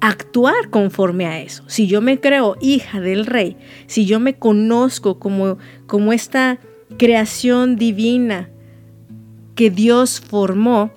actuar 0.00 0.70
conforme 0.70 1.26
a 1.26 1.40
eso. 1.40 1.64
Si 1.66 1.86
yo 1.86 2.00
me 2.00 2.20
creo 2.20 2.56
hija 2.60 3.00
del 3.00 3.26
rey, 3.26 3.56
si 3.86 4.06
yo 4.06 4.20
me 4.20 4.34
conozco 4.34 5.18
como, 5.18 5.58
como 5.86 6.12
esta 6.12 6.58
creación 6.98 7.76
divina 7.76 8.50
que 9.54 9.70
Dios 9.70 10.20
formó, 10.20 10.92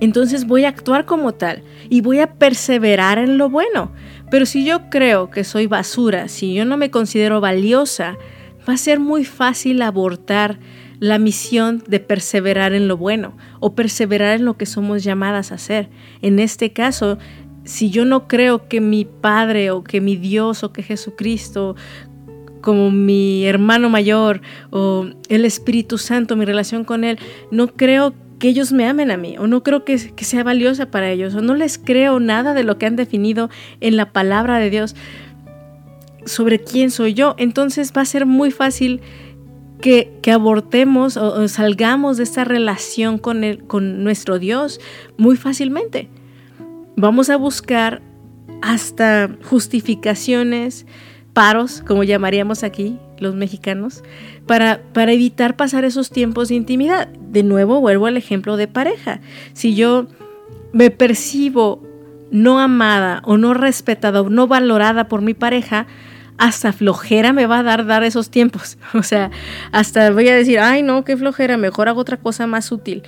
entonces 0.00 0.46
voy 0.46 0.64
a 0.64 0.70
actuar 0.70 1.04
como 1.04 1.34
tal 1.34 1.62
y 1.88 2.00
voy 2.00 2.20
a 2.20 2.34
perseverar 2.34 3.18
en 3.18 3.38
lo 3.38 3.50
bueno. 3.50 3.92
Pero 4.30 4.46
si 4.46 4.64
yo 4.64 4.90
creo 4.90 5.30
que 5.30 5.44
soy 5.44 5.66
basura, 5.66 6.28
si 6.28 6.54
yo 6.54 6.64
no 6.64 6.76
me 6.76 6.90
considero 6.90 7.40
valiosa, 7.40 8.16
va 8.68 8.74
a 8.74 8.78
ser 8.78 8.98
muy 8.98 9.24
fácil 9.24 9.82
abortar 9.82 10.58
la 11.00 11.18
misión 11.18 11.82
de 11.86 11.98
perseverar 11.98 12.74
en 12.74 12.86
lo 12.86 12.96
bueno 12.96 13.36
o 13.58 13.74
perseverar 13.74 14.36
en 14.36 14.44
lo 14.44 14.56
que 14.56 14.66
somos 14.66 15.02
llamadas 15.02 15.50
a 15.50 15.56
hacer. 15.56 15.88
En 16.22 16.38
este 16.38 16.72
caso, 16.72 17.18
si 17.64 17.90
yo 17.90 18.04
no 18.04 18.26
creo 18.26 18.68
que 18.68 18.80
mi 18.80 19.04
Padre 19.04 19.70
o 19.70 19.84
que 19.84 20.00
mi 20.00 20.16
Dios 20.16 20.64
o 20.64 20.72
que 20.72 20.82
Jesucristo 20.82 21.76
como 22.60 22.90
mi 22.90 23.46
hermano 23.46 23.88
mayor 23.88 24.42
o 24.70 25.06
el 25.28 25.44
Espíritu 25.44 25.98
Santo, 25.98 26.36
mi 26.36 26.44
relación 26.44 26.84
con 26.84 27.04
Él, 27.04 27.18
no 27.50 27.68
creo 27.68 28.14
que 28.38 28.48
ellos 28.48 28.72
me 28.72 28.86
amen 28.86 29.10
a 29.10 29.16
mí, 29.16 29.36
o 29.38 29.46
no 29.46 29.62
creo 29.62 29.84
que, 29.84 29.98
sea 29.98 30.42
valiosa 30.42 30.90
para 30.90 31.10
ellos, 31.10 31.34
o 31.34 31.42
no 31.42 31.54
les 31.54 31.78
creo 31.78 32.20
nada 32.20 32.54
de 32.54 32.64
lo 32.64 32.78
que 32.78 32.86
han 32.86 32.96
definido 32.96 33.50
en 33.80 33.96
la 33.96 34.12
palabra 34.12 34.58
de 34.58 34.70
Dios 34.70 34.96
sobre 36.24 36.58
quién 36.58 36.90
soy 36.90 37.14
yo, 37.14 37.34
entonces 37.38 37.92
va 37.96 38.02
a 38.02 38.06
ser 38.06 38.24
muy 38.26 38.50
fácil 38.50 39.00
que, 39.80 40.18
abortemos 40.32 41.16
o, 41.16 41.48
salgamos 41.48 42.16
de 42.16 42.24
esta 42.24 42.44
relación 42.44 43.18
con, 43.18 43.42
con 43.66 44.04
nuestro 44.04 44.38
Dios 44.38 44.80
muy 45.16 45.36
fácilmente. 45.36 46.08
Vamos 46.96 47.30
a 47.30 47.36
buscar 47.36 48.02
hasta 48.62 49.30
justificaciones, 49.44 50.86
paros, 51.32 51.82
como 51.86 52.04
llamaríamos 52.04 52.62
aquí 52.62 52.98
los 53.18 53.34
mexicanos, 53.34 54.02
para, 54.46 54.82
para 54.92 55.12
evitar 55.12 55.56
pasar 55.56 55.84
esos 55.84 56.10
tiempos 56.10 56.48
de 56.48 56.56
intimidad. 56.56 57.08
De 57.08 57.42
nuevo 57.42 57.80
vuelvo 57.80 58.06
al 58.06 58.16
ejemplo 58.16 58.56
de 58.56 58.68
pareja. 58.68 59.20
Si 59.52 59.74
yo 59.74 60.06
me 60.72 60.90
percibo 60.90 61.82
no 62.30 62.60
amada 62.60 63.22
o 63.24 63.36
no 63.36 63.54
respetada 63.54 64.22
o 64.22 64.30
no 64.30 64.46
valorada 64.46 65.08
por 65.08 65.22
mi 65.22 65.34
pareja, 65.34 65.86
hasta 66.38 66.72
flojera 66.72 67.32
me 67.32 67.46
va 67.46 67.58
a 67.58 67.62
dar 67.62 67.86
dar 67.86 68.02
esos 68.02 68.30
tiempos. 68.30 68.78
O 68.94 69.02
sea, 69.02 69.30
hasta 69.72 70.10
voy 70.10 70.28
a 70.28 70.34
decir, 70.34 70.58
ay 70.58 70.82
no, 70.82 71.04
qué 71.04 71.16
flojera, 71.16 71.56
mejor 71.56 71.88
hago 71.88 72.00
otra 72.00 72.16
cosa 72.16 72.46
más 72.46 72.72
útil 72.72 73.02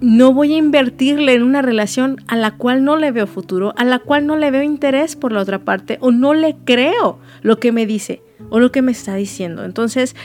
no 0.00 0.32
voy 0.32 0.54
a 0.54 0.58
invertirle 0.58 1.34
en 1.34 1.42
una 1.42 1.62
relación 1.62 2.16
a 2.26 2.36
la 2.36 2.52
cual 2.52 2.84
no 2.84 2.96
le 2.96 3.10
veo 3.12 3.26
futuro, 3.26 3.74
a 3.76 3.84
la 3.84 3.98
cual 3.98 4.26
no 4.26 4.36
le 4.36 4.50
veo 4.50 4.62
interés 4.62 5.16
por 5.16 5.32
la 5.32 5.40
otra 5.40 5.60
parte 5.60 5.98
o 6.00 6.10
no 6.10 6.34
le 6.34 6.56
creo 6.64 7.18
lo 7.42 7.58
que 7.58 7.72
me 7.72 7.86
dice 7.86 8.22
o 8.48 8.60
lo 8.60 8.72
que 8.72 8.82
me 8.82 8.92
está 8.92 9.14
diciendo. 9.14 9.64
Entonces, 9.64 10.16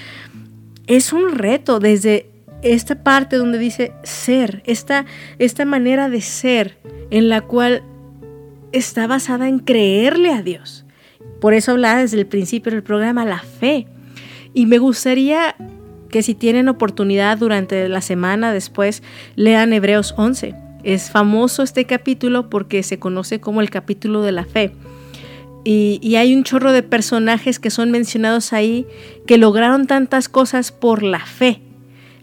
es 0.87 1.11
un 1.11 1.31
reto 1.31 1.79
desde 1.79 2.29
esta 2.61 3.03
parte 3.03 3.35
donde 3.35 3.57
dice 3.57 3.91
ser, 4.03 4.63
esta, 4.65 5.05
esta 5.39 5.65
manera 5.65 6.09
de 6.09 6.21
ser 6.21 6.77
en 7.11 7.29
la 7.29 7.41
cual 7.41 7.83
está 8.71 9.07
basada 9.07 9.47
en 9.47 9.59
creerle 9.59 10.31
a 10.31 10.41
Dios. 10.41 10.85
Por 11.41 11.53
eso 11.53 11.71
hablaba 11.71 11.99
desde 11.99 12.17
el 12.17 12.27
principio 12.27 12.71
del 12.71 12.83
programa 12.83 13.25
la 13.25 13.39
fe. 13.39 13.87
Y 14.53 14.67
me 14.67 14.77
gustaría 14.77 15.55
que 16.15 16.23
si 16.23 16.33
tienen 16.33 16.69
oportunidad 16.69 17.37
durante 17.37 17.89
la 17.89 17.99
semana 17.99 18.53
después, 18.53 19.03
lean 19.35 19.73
Hebreos 19.73 20.15
11. 20.15 20.55
Es 20.85 21.11
famoso 21.11 21.61
este 21.61 21.83
capítulo 21.83 22.49
porque 22.49 22.83
se 22.83 22.99
conoce 22.99 23.41
como 23.41 23.59
el 23.59 23.69
capítulo 23.69 24.21
de 24.21 24.31
la 24.31 24.45
fe. 24.45 24.71
Y, 25.65 26.15
hay 26.15 26.33
un 26.33 26.45
chorro 26.45 26.71
de 26.71 26.83
personajes 26.83 27.59
que 27.59 27.69
son 27.69 27.91
mencionados 27.91 28.53
ahí 28.53 28.87
que 29.27 29.37
lograron 29.37 29.87
tantas 29.87 30.29
cosas 30.29 30.71
por 30.71 31.03
la 31.03 31.19
fe. 31.19 31.59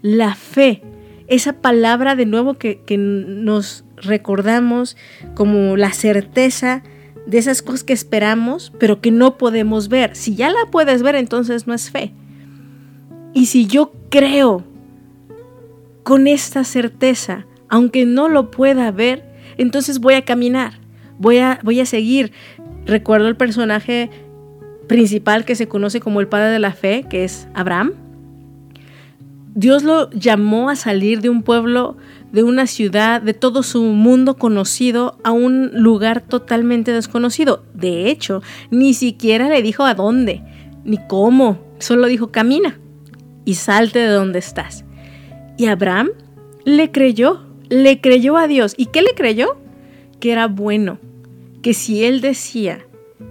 La 0.01 0.33
fe, 0.33 0.81
esa 1.27 1.61
palabra 1.61 2.15
de 2.15 2.25
nuevo 2.25 2.55
que, 2.55 2.81
que 2.87 2.97
nos 2.97 3.85
recordamos 3.97 4.97
como 5.35 5.77
la 5.77 5.93
certeza 5.93 6.81
de 7.27 7.37
esas 7.37 7.61
cosas 7.61 7.83
que 7.83 7.93
esperamos, 7.93 8.73
pero 8.79 9.01
que 9.01 9.11
no 9.11 9.37
podemos 9.37 9.87
ver. 9.87 10.15
Si 10.15 10.33
ya 10.33 10.49
la 10.49 10.71
puedes 10.71 11.03
ver, 11.03 11.13
entonces 11.13 11.67
no 11.67 11.75
es 11.75 11.91
fe. 11.91 12.11
Y 13.33 13.47
si 13.47 13.65
yo 13.65 13.91
creo 14.09 14.63
con 16.03 16.27
esta 16.27 16.63
certeza, 16.63 17.45
aunque 17.67 18.05
no 18.05 18.29
lo 18.29 18.51
pueda 18.51 18.91
ver, 18.91 19.25
entonces 19.57 19.99
voy 19.99 20.13
a 20.13 20.25
caminar, 20.25 20.73
voy 21.17 21.39
a, 21.39 21.59
voy 21.63 21.79
a 21.79 21.85
seguir. 21.85 22.31
Recuerdo 22.85 23.27
el 23.27 23.35
personaje 23.35 24.09
principal 24.87 25.45
que 25.45 25.55
se 25.55 25.67
conoce 25.67 25.99
como 25.99 26.19
el 26.19 26.27
padre 26.27 26.51
de 26.51 26.59
la 26.59 26.73
fe, 26.73 27.05
que 27.09 27.23
es 27.23 27.47
Abraham. 27.55 27.93
Dios 29.55 29.83
lo 29.83 30.09
llamó 30.11 30.69
a 30.69 30.75
salir 30.75 31.21
de 31.21 31.29
un 31.29 31.43
pueblo, 31.43 31.95
de 32.31 32.43
una 32.43 32.67
ciudad, 32.67 33.21
de 33.21 33.33
todo 33.33 33.63
su 33.63 33.83
mundo 33.83 34.35
conocido, 34.35 35.17
a 35.23 35.31
un 35.31 35.71
lugar 35.73 36.21
totalmente 36.21 36.91
desconocido. 36.91 37.63
De 37.73 38.09
hecho, 38.09 38.41
ni 38.71 38.93
siquiera 38.93 39.49
le 39.49 39.61
dijo 39.61 39.85
a 39.85 39.93
dónde, 39.93 40.41
ni 40.83 40.99
cómo, 41.07 41.59
solo 41.79 42.07
dijo 42.07 42.31
camina 42.31 42.79
y 43.45 43.55
salte 43.55 43.99
de 43.99 44.07
donde 44.07 44.39
estás. 44.39 44.85
Y 45.57 45.67
Abraham 45.67 46.11
le 46.65 46.91
creyó, 46.91 47.41
le 47.69 48.01
creyó 48.01 48.37
a 48.37 48.47
Dios. 48.47 48.73
¿Y 48.77 48.87
qué 48.87 49.01
le 49.01 49.13
creyó? 49.13 49.57
Que 50.19 50.31
era 50.31 50.47
bueno, 50.47 50.99
que 51.61 51.73
si 51.73 52.03
él 52.05 52.21
decía 52.21 52.85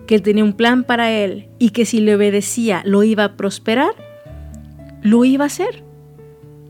que 0.07 0.19
tenía 0.19 0.45
un 0.45 0.53
plan 0.55 0.85
para 0.85 1.11
él 1.11 1.49
y 1.59 1.71
que 1.71 1.85
si 1.85 2.01
le 2.01 2.15
obedecía 2.15 2.83
lo 2.85 3.03
iba 3.03 3.25
a 3.25 3.37
prosperar, 3.37 3.95
lo 5.03 5.25
iba 5.25 5.45
a 5.45 5.47
hacer. 5.47 5.83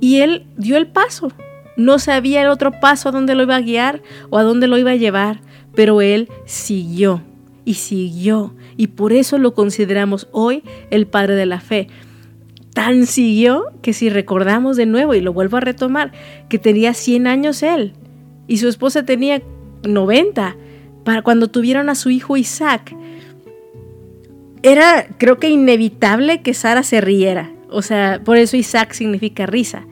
Y 0.00 0.20
él 0.20 0.46
dio 0.57 0.76
el 0.76 0.87
paso. 0.87 1.33
No 1.76 1.98
sabía 1.98 2.42
el 2.42 2.48
otro 2.48 2.81
paso 2.81 3.09
a 3.09 3.12
dónde 3.12 3.35
lo 3.35 3.44
iba 3.44 3.57
a 3.57 3.61
guiar 3.61 4.02
o 4.31 4.38
a 4.38 4.42
dónde 4.42 4.66
lo 4.66 4.76
iba 4.76 4.90
a 4.90 4.96
llevar, 4.96 5.40
pero 5.74 6.02
él 6.02 6.28
siguió 6.44 7.22
y 7.64 7.74
siguió. 7.74 8.55
Y 8.76 8.88
por 8.88 9.12
eso 9.12 9.38
lo 9.38 9.55
consideramos 9.55 10.28
hoy 10.33 10.62
el 10.90 11.07
padre 11.07 11.35
de 11.35 11.46
la 11.46 11.61
fe 11.61 11.88
tan 12.74 13.06
siguió 13.06 13.66
que 13.82 13.92
si 13.92 14.08
recordamos 14.11 14.76
de 14.76 14.87
nuevo, 14.87 15.14
y 15.14 15.20
lo 15.20 15.32
vuelvo 15.32 15.58
a 15.58 15.61
retomar, 15.61 16.12
que 16.48 16.58
tenía 16.58 16.94
100 16.94 17.26
años 17.26 17.62
él 17.62 17.94
y 18.46 18.58
su 18.58 18.68
esposa 18.68 19.04
tenía 19.04 19.42
90 19.85 20.56
para 21.04 21.22
cuando 21.22 21.48
tuvieron 21.48 21.88
a 21.88 21.94
su 21.94 22.11
hijo 22.11 22.37
Isaac. 22.37 22.94
Era, 24.62 25.06
creo 25.18 25.38
que 25.38 25.48
inevitable 25.48 26.42
que 26.42 26.54
Sara 26.54 26.82
se 26.82 27.00
riera. 27.00 27.50
O 27.70 27.82
sea, 27.82 28.20
por 28.22 28.37
eso 28.37 28.56
Isaac 28.56 28.92
significa 28.92 29.46
risa. 29.46 29.87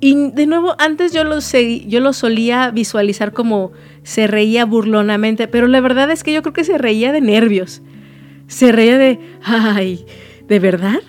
Y 0.00 0.30
de 0.30 0.46
nuevo, 0.46 0.76
antes 0.78 1.12
yo 1.12 1.24
lo, 1.24 1.38
yo 1.40 2.00
lo 2.00 2.12
solía 2.12 2.70
visualizar 2.70 3.32
como 3.32 3.72
se 4.04 4.28
reía 4.28 4.64
burlonamente, 4.64 5.48
pero 5.48 5.66
la 5.66 5.80
verdad 5.80 6.10
es 6.10 6.22
que 6.22 6.32
yo 6.32 6.42
creo 6.42 6.52
que 6.52 6.64
se 6.64 6.78
reía 6.78 7.10
de 7.12 7.20
nervios. 7.20 7.82
Se 8.46 8.70
reía 8.70 8.96
de, 8.96 9.18
ay, 9.42 10.06
¿de 10.46 10.58
verdad? 10.60 11.00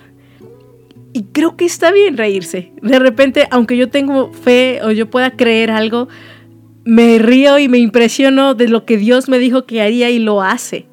Y 1.12 1.24
creo 1.32 1.56
que 1.56 1.64
está 1.64 1.90
bien 1.90 2.16
reírse. 2.16 2.72
De 2.82 2.98
repente, 2.98 3.48
aunque 3.50 3.76
yo 3.76 3.88
tengo 3.88 4.32
fe 4.32 4.80
o 4.82 4.92
yo 4.92 5.10
pueda 5.10 5.32
creer 5.32 5.70
algo, 5.70 6.08
me 6.84 7.18
río 7.18 7.58
y 7.58 7.68
me 7.68 7.78
impresiono 7.78 8.54
de 8.54 8.68
lo 8.68 8.84
que 8.84 8.96
Dios 8.96 9.28
me 9.28 9.38
dijo 9.38 9.66
que 9.66 9.82
haría 9.82 10.10
y 10.10 10.18
lo 10.18 10.42
hace. 10.42 10.86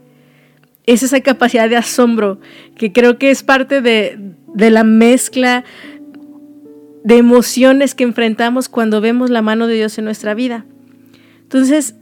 Es 0.85 1.03
esa 1.03 1.21
capacidad 1.21 1.69
de 1.69 1.75
asombro 1.75 2.39
que 2.75 2.91
creo 2.91 3.17
que 3.17 3.29
es 3.29 3.43
parte 3.43 3.81
de, 3.81 4.17
de 4.53 4.71
la 4.71 4.83
mezcla 4.83 5.63
de 7.03 7.17
emociones 7.17 7.93
que 7.95 8.03
enfrentamos 8.03 8.69
cuando 8.69 9.01
vemos 9.01 9.29
la 9.29 9.41
mano 9.41 9.67
de 9.67 9.75
Dios 9.75 9.97
en 9.97 10.05
nuestra 10.05 10.33
vida. 10.33 10.65
Entonces, 11.43 11.95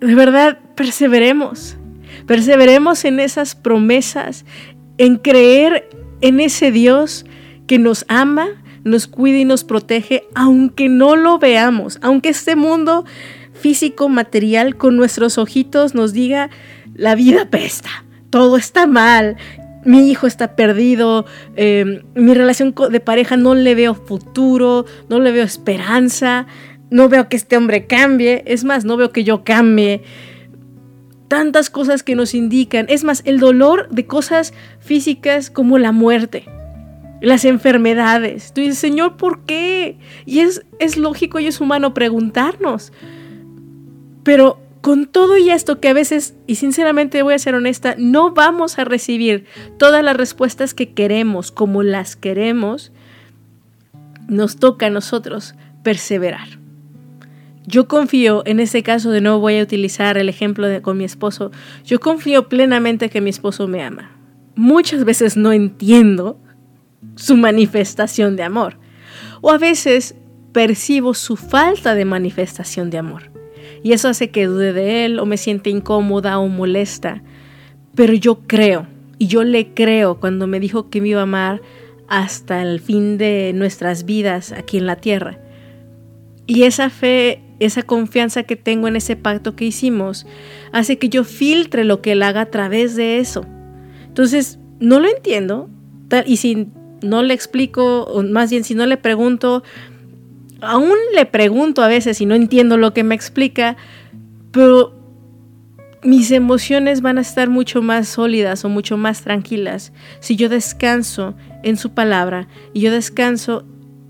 de 0.00 0.14
verdad, 0.14 0.58
perseveremos. 0.76 1.76
Perseveremos 2.26 3.04
en 3.04 3.18
esas 3.18 3.54
promesas, 3.54 4.44
en 4.98 5.16
creer 5.16 5.88
en 6.20 6.38
ese 6.38 6.70
Dios 6.70 7.24
que 7.72 7.78
nos 7.78 8.04
ama, 8.08 8.48
nos 8.84 9.06
cuida 9.06 9.38
y 9.38 9.46
nos 9.46 9.64
protege, 9.64 10.24
aunque 10.34 10.90
no 10.90 11.16
lo 11.16 11.38
veamos, 11.38 11.98
aunque 12.02 12.28
este 12.28 12.54
mundo 12.54 13.06
físico, 13.54 14.10
material, 14.10 14.76
con 14.76 14.94
nuestros 14.98 15.38
ojitos 15.38 15.94
nos 15.94 16.12
diga, 16.12 16.50
la 16.94 17.14
vida 17.14 17.48
pesta, 17.48 17.88
todo 18.28 18.58
está 18.58 18.86
mal, 18.86 19.38
mi 19.86 20.10
hijo 20.10 20.26
está 20.26 20.54
perdido, 20.54 21.24
em, 21.56 22.02
mi 22.14 22.34
relación 22.34 22.74
de 22.90 23.00
pareja 23.00 23.38
no 23.38 23.54
le 23.54 23.74
veo 23.74 23.94
futuro, 23.94 24.84
no 25.08 25.18
le 25.18 25.32
veo 25.32 25.44
esperanza, 25.44 26.46
no 26.90 27.08
veo 27.08 27.30
que 27.30 27.36
este 27.36 27.56
hombre 27.56 27.86
cambie, 27.86 28.42
es 28.44 28.64
más, 28.64 28.84
no 28.84 28.98
veo 28.98 29.12
que 29.12 29.24
yo 29.24 29.44
cambie. 29.44 30.02
Tantas 31.26 31.70
cosas 31.70 32.02
que 32.02 32.16
nos 32.16 32.34
indican, 32.34 32.84
es 32.90 33.02
más, 33.02 33.22
el 33.24 33.40
dolor 33.40 33.88
de 33.88 34.04
cosas 34.04 34.52
físicas 34.78 35.48
como 35.48 35.78
la 35.78 35.92
muerte 35.92 36.44
las 37.22 37.44
enfermedades. 37.44 38.52
Tú 38.52 38.60
dices, 38.60 38.78
Señor, 38.78 39.16
¿por 39.16 39.44
qué? 39.44 39.96
Y 40.26 40.40
es, 40.40 40.66
es 40.78 40.96
lógico 40.96 41.38
y 41.38 41.46
es 41.46 41.60
humano 41.60 41.94
preguntarnos. 41.94 42.92
Pero 44.24 44.60
con 44.80 45.06
todo 45.06 45.38
y 45.38 45.50
esto 45.50 45.80
que 45.80 45.88
a 45.88 45.92
veces, 45.92 46.34
y 46.48 46.56
sinceramente 46.56 47.22
voy 47.22 47.34
a 47.34 47.38
ser 47.38 47.54
honesta, 47.54 47.94
no 47.96 48.32
vamos 48.32 48.78
a 48.78 48.84
recibir 48.84 49.46
todas 49.78 50.04
las 50.04 50.16
respuestas 50.16 50.74
que 50.74 50.92
queremos 50.92 51.52
como 51.52 51.84
las 51.84 52.16
queremos, 52.16 52.92
nos 54.26 54.56
toca 54.56 54.86
a 54.86 54.90
nosotros 54.90 55.54
perseverar. 55.84 56.58
Yo 57.64 57.86
confío, 57.86 58.42
en 58.44 58.58
este 58.58 58.82
caso 58.82 59.12
de 59.12 59.20
nuevo 59.20 59.38
voy 59.38 59.58
a 59.58 59.62
utilizar 59.62 60.18
el 60.18 60.28
ejemplo 60.28 60.66
de, 60.66 60.82
con 60.82 60.98
mi 60.98 61.04
esposo, 61.04 61.52
yo 61.84 62.00
confío 62.00 62.48
plenamente 62.48 63.08
que 63.08 63.20
mi 63.20 63.30
esposo 63.30 63.68
me 63.68 63.84
ama. 63.84 64.10
Muchas 64.56 65.04
veces 65.04 65.36
no 65.36 65.52
entiendo 65.52 66.41
su 67.16 67.36
manifestación 67.36 68.36
de 68.36 68.42
amor. 68.42 68.78
O 69.40 69.50
a 69.50 69.58
veces 69.58 70.14
percibo 70.52 71.14
su 71.14 71.36
falta 71.36 71.94
de 71.94 72.04
manifestación 72.04 72.90
de 72.90 72.98
amor. 72.98 73.30
Y 73.82 73.92
eso 73.92 74.08
hace 74.08 74.30
que 74.30 74.46
dude 74.46 74.72
de 74.72 75.04
él 75.04 75.18
o 75.18 75.26
me 75.26 75.36
siente 75.36 75.70
incómoda 75.70 76.38
o 76.38 76.48
molesta. 76.48 77.22
Pero 77.94 78.14
yo 78.14 78.40
creo, 78.46 78.86
y 79.18 79.26
yo 79.26 79.44
le 79.44 79.74
creo 79.74 80.20
cuando 80.20 80.46
me 80.46 80.60
dijo 80.60 80.88
que 80.90 81.00
me 81.00 81.08
iba 81.08 81.20
a 81.20 81.24
amar 81.24 81.62
hasta 82.08 82.62
el 82.62 82.80
fin 82.80 83.18
de 83.18 83.52
nuestras 83.54 84.04
vidas 84.04 84.52
aquí 84.52 84.78
en 84.78 84.86
la 84.86 84.96
tierra. 84.96 85.38
Y 86.46 86.64
esa 86.64 86.90
fe, 86.90 87.40
esa 87.60 87.82
confianza 87.82 88.42
que 88.42 88.56
tengo 88.56 88.88
en 88.88 88.96
ese 88.96 89.16
pacto 89.16 89.56
que 89.56 89.64
hicimos, 89.64 90.26
hace 90.72 90.98
que 90.98 91.08
yo 91.08 91.24
filtre 91.24 91.84
lo 91.84 92.02
que 92.02 92.12
él 92.12 92.22
haga 92.22 92.42
a 92.42 92.50
través 92.50 92.96
de 92.96 93.18
eso. 93.18 93.46
Entonces, 94.06 94.58
no 94.80 95.00
lo 95.00 95.08
entiendo. 95.08 95.70
Y 96.26 96.36
si 96.36 96.68
no 97.02 97.22
le 97.22 97.34
explico, 97.34 98.04
o 98.04 98.22
más 98.22 98.50
bien 98.50 98.64
si 98.64 98.74
no 98.74 98.86
le 98.86 98.96
pregunto, 98.96 99.62
aún 100.60 100.96
le 101.14 101.26
pregunto 101.26 101.82
a 101.82 101.88
veces 101.88 102.20
y 102.20 102.26
no 102.26 102.34
entiendo 102.34 102.76
lo 102.76 102.94
que 102.94 103.04
me 103.04 103.14
explica, 103.14 103.76
pero 104.50 104.94
mis 106.02 106.30
emociones 106.30 107.00
van 107.00 107.18
a 107.18 107.20
estar 107.20 107.48
mucho 107.48 107.80
más 107.80 108.08
sólidas 108.08 108.64
o 108.64 108.68
mucho 108.68 108.96
más 108.96 109.22
tranquilas 109.22 109.92
si 110.20 110.34
yo 110.36 110.48
descanso 110.48 111.34
en 111.62 111.76
su 111.76 111.94
palabra 111.94 112.48
y 112.72 112.80
yo 112.80 112.90
descanso 112.90 113.64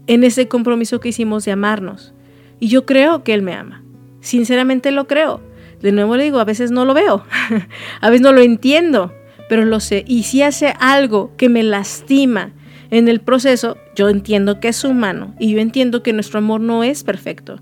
en 0.06 0.24
ese 0.24 0.48
compromiso 0.48 1.00
que 1.00 1.10
hicimos 1.10 1.44
de 1.44 1.52
amarnos. 1.52 2.14
Y 2.60 2.68
yo 2.68 2.86
creo 2.86 3.24
que 3.24 3.34
Él 3.34 3.42
me 3.42 3.54
ama. 3.54 3.82
Sinceramente 4.20 4.90
lo 4.90 5.06
creo. 5.06 5.40
De 5.80 5.92
nuevo 5.92 6.16
le 6.16 6.24
digo, 6.24 6.38
a 6.38 6.44
veces 6.44 6.70
no 6.70 6.84
lo 6.84 6.94
veo, 6.94 7.24
a 8.00 8.10
veces 8.10 8.22
no 8.22 8.32
lo 8.32 8.40
entiendo, 8.40 9.12
pero 9.48 9.64
lo 9.64 9.80
sé. 9.80 10.04
Y 10.06 10.22
si 10.22 10.42
hace 10.42 10.74
algo 10.78 11.32
que 11.36 11.48
me 11.48 11.64
lastima, 11.64 12.52
en 12.92 13.08
el 13.08 13.22
proceso, 13.22 13.78
yo 13.96 14.10
entiendo 14.10 14.60
que 14.60 14.68
es 14.68 14.84
humano 14.84 15.34
y 15.38 15.50
yo 15.50 15.60
entiendo 15.60 16.02
que 16.02 16.12
nuestro 16.12 16.40
amor 16.40 16.60
no 16.60 16.84
es 16.84 17.04
perfecto. 17.04 17.58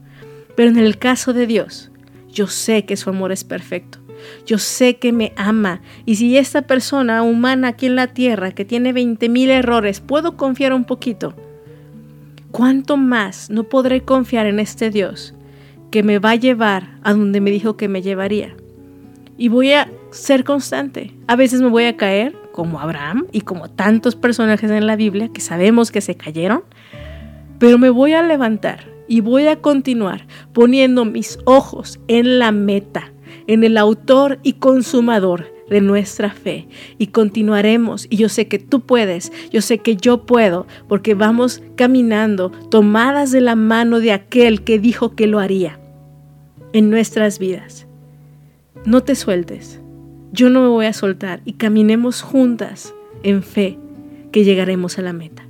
Pero 0.56 0.70
en 0.70 0.76
el 0.76 0.98
caso 0.98 1.32
de 1.32 1.46
Dios, 1.46 1.92
yo 2.32 2.48
sé 2.48 2.84
que 2.84 2.96
su 2.96 3.10
amor 3.10 3.30
es 3.30 3.44
perfecto. 3.44 4.00
Yo 4.44 4.58
sé 4.58 4.96
que 4.96 5.12
me 5.12 5.32
ama. 5.36 5.82
Y 6.04 6.16
si 6.16 6.36
esta 6.36 6.62
persona 6.62 7.22
humana 7.22 7.68
aquí 7.68 7.86
en 7.86 7.94
la 7.94 8.08
tierra 8.08 8.50
que 8.50 8.64
tiene 8.64 8.92
20.000 8.92 9.50
errores, 9.50 10.00
puedo 10.00 10.36
confiar 10.36 10.72
un 10.72 10.84
poquito, 10.84 11.36
¿cuánto 12.50 12.96
más 12.96 13.50
no 13.50 13.62
podré 13.62 14.00
confiar 14.00 14.46
en 14.46 14.58
este 14.58 14.90
Dios 14.90 15.34
que 15.92 16.02
me 16.02 16.18
va 16.18 16.32
a 16.32 16.36
llevar 16.36 16.98
a 17.04 17.12
donde 17.12 17.40
me 17.40 17.52
dijo 17.52 17.76
que 17.76 17.86
me 17.86 18.02
llevaría? 18.02 18.56
Y 19.38 19.46
voy 19.46 19.74
a 19.74 19.88
ser 20.10 20.42
constante. 20.42 21.14
A 21.28 21.36
veces 21.36 21.60
me 21.60 21.68
voy 21.68 21.84
a 21.84 21.96
caer, 21.96 22.34
como 22.60 22.78
Abraham 22.78 23.24
y 23.32 23.40
como 23.40 23.70
tantos 23.70 24.16
personajes 24.16 24.70
en 24.70 24.86
la 24.86 24.94
Biblia 24.94 25.30
que 25.32 25.40
sabemos 25.40 25.90
que 25.90 26.02
se 26.02 26.14
cayeron, 26.14 26.62
pero 27.58 27.78
me 27.78 27.88
voy 27.88 28.12
a 28.12 28.22
levantar 28.22 28.84
y 29.08 29.22
voy 29.22 29.46
a 29.46 29.62
continuar 29.62 30.26
poniendo 30.52 31.06
mis 31.06 31.38
ojos 31.46 32.00
en 32.06 32.38
la 32.38 32.52
meta, 32.52 33.14
en 33.46 33.64
el 33.64 33.78
autor 33.78 34.40
y 34.42 34.52
consumador 34.52 35.50
de 35.70 35.80
nuestra 35.80 36.28
fe 36.28 36.68
y 36.98 37.06
continuaremos 37.06 38.06
y 38.10 38.18
yo 38.18 38.28
sé 38.28 38.46
que 38.46 38.58
tú 38.58 38.82
puedes, 38.82 39.32
yo 39.50 39.62
sé 39.62 39.78
que 39.78 39.96
yo 39.96 40.26
puedo 40.26 40.66
porque 40.86 41.14
vamos 41.14 41.62
caminando 41.76 42.50
tomadas 42.50 43.30
de 43.30 43.40
la 43.40 43.54
mano 43.54 44.00
de 44.00 44.12
aquel 44.12 44.64
que 44.64 44.78
dijo 44.78 45.14
que 45.16 45.26
lo 45.26 45.38
haría 45.38 45.80
en 46.74 46.90
nuestras 46.90 47.38
vidas. 47.38 47.86
No 48.84 49.02
te 49.02 49.14
sueltes, 49.14 49.79
yo 50.32 50.50
no 50.50 50.60
me 50.60 50.68
voy 50.68 50.86
a 50.86 50.92
soltar 50.92 51.40
y 51.44 51.54
caminemos 51.54 52.22
juntas 52.22 52.94
en 53.22 53.42
fe 53.42 53.78
que 54.32 54.44
llegaremos 54.44 54.98
a 54.98 55.02
la 55.02 55.12
meta. 55.12 55.46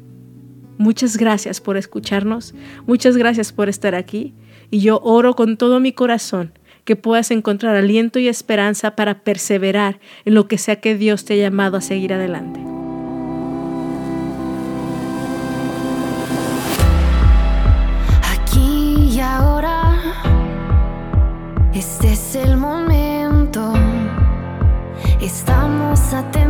Muchas 0.78 1.18
gracias 1.18 1.60
por 1.60 1.76
escucharnos, 1.76 2.54
muchas 2.86 3.16
gracias 3.16 3.52
por 3.52 3.68
estar 3.68 3.94
aquí 3.94 4.34
y 4.70 4.80
yo 4.80 5.00
oro 5.02 5.34
con 5.34 5.58
todo 5.58 5.80
mi 5.80 5.92
corazón 5.92 6.52
que 6.84 6.96
puedas 6.96 7.30
encontrar 7.30 7.76
aliento 7.76 8.18
y 8.18 8.28
esperanza 8.28 8.96
para 8.96 9.22
perseverar 9.22 10.00
en 10.24 10.34
lo 10.34 10.48
que 10.48 10.56
sea 10.56 10.80
que 10.80 10.96
Dios 10.96 11.26
te 11.26 11.34
ha 11.34 11.36
llamado 11.36 11.76
a 11.76 11.82
seguir 11.82 12.14
adelante. 12.14 12.60
Aquí 18.32 19.14
y 19.14 19.20
ahora, 19.20 20.00
este 21.74 22.12
es 22.14 22.36
el 22.36 22.56
momento 22.56 22.99
Estamos 26.10 26.28
atentos 26.28 26.49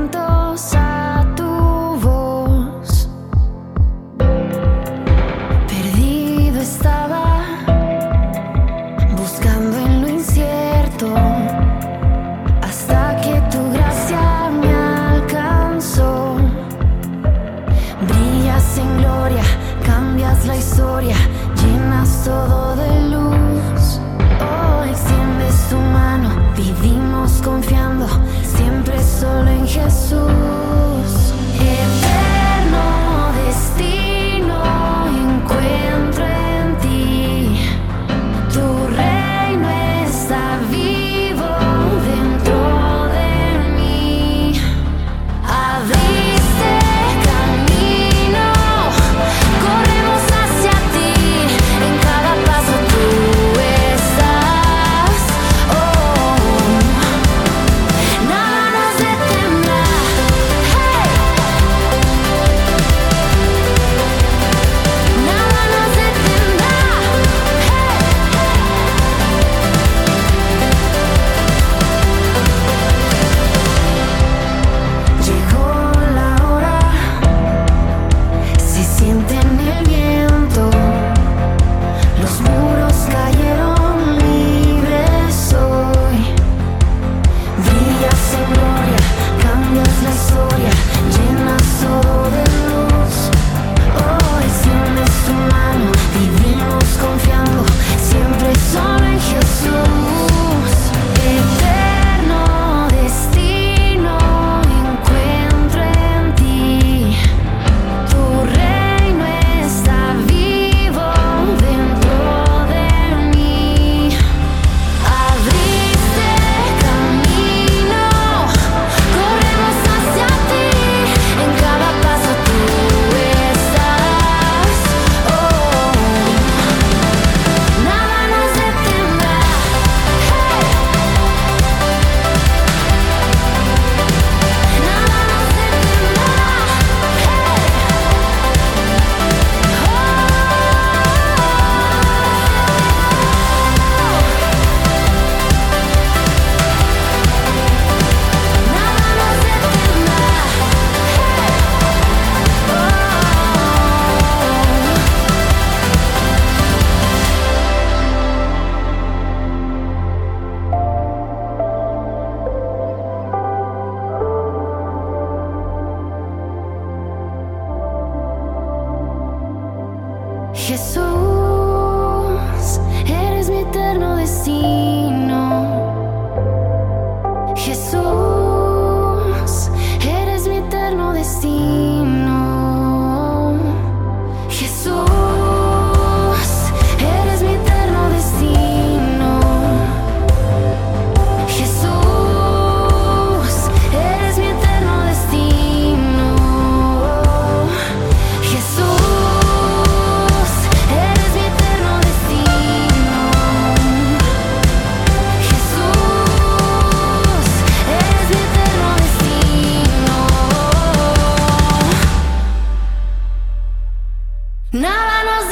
Now 214.72 214.86
I 214.86 215.24
know 215.24 215.50